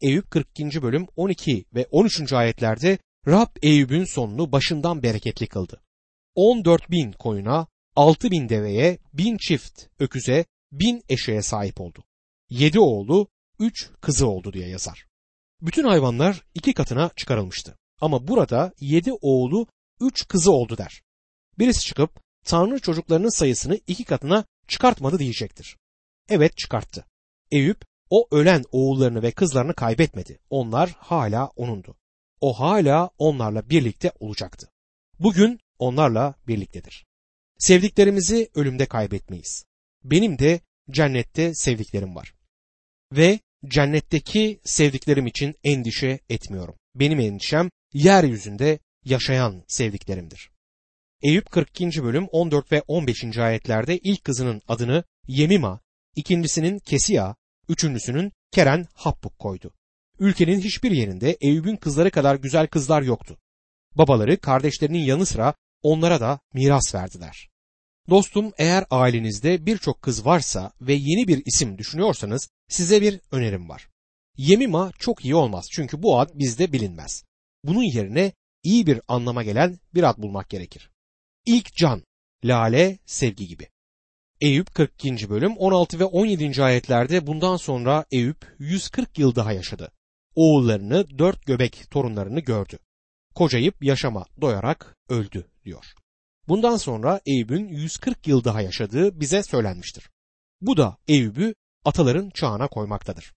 Eyüp 0.00 0.30
42. 0.30 0.82
bölüm 0.82 1.06
12 1.16 1.64
ve 1.74 1.86
13. 1.90 2.32
ayetlerde 2.32 2.98
Rab 3.28 3.56
Eyüp'ün 3.62 4.04
sonunu 4.04 4.52
başından 4.52 5.02
bereketli 5.02 5.46
kıldı. 5.46 5.82
14 6.34 6.90
bin 6.90 7.12
koyuna, 7.12 7.66
6 7.96 8.30
bin 8.30 8.48
deveye, 8.48 8.98
bin 9.12 9.36
çift 9.36 9.82
öküze, 9.98 10.44
bin 10.72 11.02
eşeğe 11.08 11.42
sahip 11.42 11.80
oldu. 11.80 12.04
7 12.50 12.80
oğlu, 12.80 13.28
3 13.58 13.90
kızı 14.00 14.28
oldu 14.28 14.52
diye 14.52 14.68
yazar. 14.68 15.06
Bütün 15.60 15.84
hayvanlar 15.84 16.44
iki 16.54 16.74
katına 16.74 17.10
çıkarılmıştı. 17.16 17.78
Ama 18.00 18.28
burada 18.28 18.72
7 18.80 19.12
oğlu, 19.20 19.66
3 20.00 20.28
kızı 20.28 20.52
oldu 20.52 20.78
der. 20.78 21.02
Birisi 21.58 21.80
çıkıp 21.80 22.20
Tanrı 22.44 22.78
çocuklarının 22.78 23.38
sayısını 23.38 23.78
iki 23.86 24.04
katına 24.04 24.44
çıkartmadı 24.68 25.18
diyecektir. 25.18 25.76
Evet 26.28 26.56
çıkarttı. 26.56 27.04
Eyüp 27.50 27.84
o 28.10 28.28
ölen 28.30 28.64
oğullarını 28.72 29.22
ve 29.22 29.32
kızlarını 29.32 29.74
kaybetmedi. 29.74 30.38
Onlar 30.50 30.94
hala 30.98 31.46
onundu 31.46 31.96
o 32.40 32.52
hala 32.52 33.10
onlarla 33.18 33.70
birlikte 33.70 34.12
olacaktı. 34.20 34.68
Bugün 35.18 35.60
onlarla 35.78 36.34
birliktedir. 36.48 37.06
Sevdiklerimizi 37.58 38.50
ölümde 38.54 38.86
kaybetmeyiz. 38.86 39.64
Benim 40.04 40.38
de 40.38 40.60
cennette 40.90 41.54
sevdiklerim 41.54 42.14
var. 42.14 42.34
Ve 43.12 43.40
cennetteki 43.68 44.60
sevdiklerim 44.64 45.26
için 45.26 45.54
endişe 45.64 46.18
etmiyorum. 46.28 46.74
Benim 46.94 47.20
endişem 47.20 47.70
yeryüzünde 47.92 48.78
yaşayan 49.04 49.64
sevdiklerimdir. 49.68 50.50
Eyüp 51.22 51.50
42. 51.50 52.04
bölüm 52.04 52.26
14 52.32 52.72
ve 52.72 52.82
15. 52.86 53.38
ayetlerde 53.38 53.98
ilk 53.98 54.24
kızının 54.24 54.62
adını 54.68 55.04
Yemima, 55.26 55.80
ikincisinin 56.16 56.78
Kesia, 56.78 57.34
üçüncüsünün 57.68 58.32
Keren 58.50 58.86
Happuk 58.94 59.38
koydu. 59.38 59.74
Ülkenin 60.18 60.60
hiçbir 60.60 60.90
yerinde 60.90 61.36
Eyüp'ün 61.40 61.76
kızları 61.76 62.10
kadar 62.10 62.36
güzel 62.36 62.66
kızlar 62.66 63.02
yoktu. 63.02 63.38
Babaları 63.94 64.40
kardeşlerinin 64.40 64.98
yanı 64.98 65.26
sıra 65.26 65.54
onlara 65.82 66.20
da 66.20 66.40
miras 66.52 66.94
verdiler. 66.94 67.48
Dostum 68.10 68.52
eğer 68.58 68.84
ailenizde 68.90 69.66
birçok 69.66 70.02
kız 70.02 70.26
varsa 70.26 70.72
ve 70.80 70.92
yeni 70.92 71.28
bir 71.28 71.42
isim 71.46 71.78
düşünüyorsanız 71.78 72.48
size 72.68 73.02
bir 73.02 73.20
önerim 73.32 73.68
var. 73.68 73.88
Yemima 74.36 74.92
çok 74.98 75.24
iyi 75.24 75.34
olmaz 75.34 75.66
çünkü 75.72 76.02
bu 76.02 76.20
ad 76.20 76.30
bizde 76.34 76.72
bilinmez. 76.72 77.24
Bunun 77.64 77.82
yerine 77.82 78.32
iyi 78.62 78.86
bir 78.86 79.00
anlama 79.08 79.42
gelen 79.42 79.78
bir 79.94 80.02
ad 80.02 80.18
bulmak 80.18 80.50
gerekir. 80.50 80.90
İlk 81.46 81.76
can, 81.76 82.02
lale, 82.44 82.98
sevgi 83.06 83.46
gibi. 83.46 83.68
Eyüp 84.40 84.74
42. 84.74 85.30
bölüm 85.30 85.56
16 85.56 85.98
ve 85.98 86.04
17. 86.04 86.62
ayetlerde 86.62 87.26
bundan 87.26 87.56
sonra 87.56 88.04
Eyüp 88.10 88.56
140 88.58 89.18
yıl 89.18 89.34
daha 89.34 89.52
yaşadı 89.52 89.93
oğullarını, 90.34 91.18
dört 91.18 91.46
göbek 91.46 91.90
torunlarını 91.90 92.40
gördü. 92.40 92.78
Kocayıp 93.34 93.84
yaşama 93.84 94.24
doyarak 94.40 94.96
öldü 95.08 95.46
diyor. 95.64 95.84
Bundan 96.48 96.76
sonra 96.76 97.20
Eyüp'ün 97.26 97.68
140 97.68 98.26
yıl 98.26 98.44
daha 98.44 98.60
yaşadığı 98.60 99.20
bize 99.20 99.42
söylenmiştir. 99.42 100.10
Bu 100.60 100.76
da 100.76 100.96
Eyüp'ü 101.08 101.54
ataların 101.84 102.30
çağına 102.30 102.68
koymaktadır. 102.68 103.32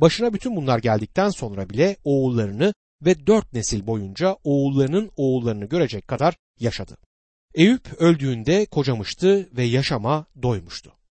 Başına 0.00 0.34
bütün 0.34 0.56
bunlar 0.56 0.78
geldikten 0.78 1.30
sonra 1.30 1.70
bile 1.70 1.96
oğullarını 2.04 2.74
ve 3.02 3.26
dört 3.26 3.52
nesil 3.52 3.86
boyunca 3.86 4.36
oğullarının 4.44 5.10
oğullarını 5.16 5.64
görecek 5.64 6.08
kadar 6.08 6.36
yaşadı. 6.60 6.96
Eyüp 7.54 7.92
öldüğünde 7.98 8.66
kocamıştı 8.66 9.48
ve 9.52 9.64
yaşama 9.64 10.26
doymuştu. 10.42 10.97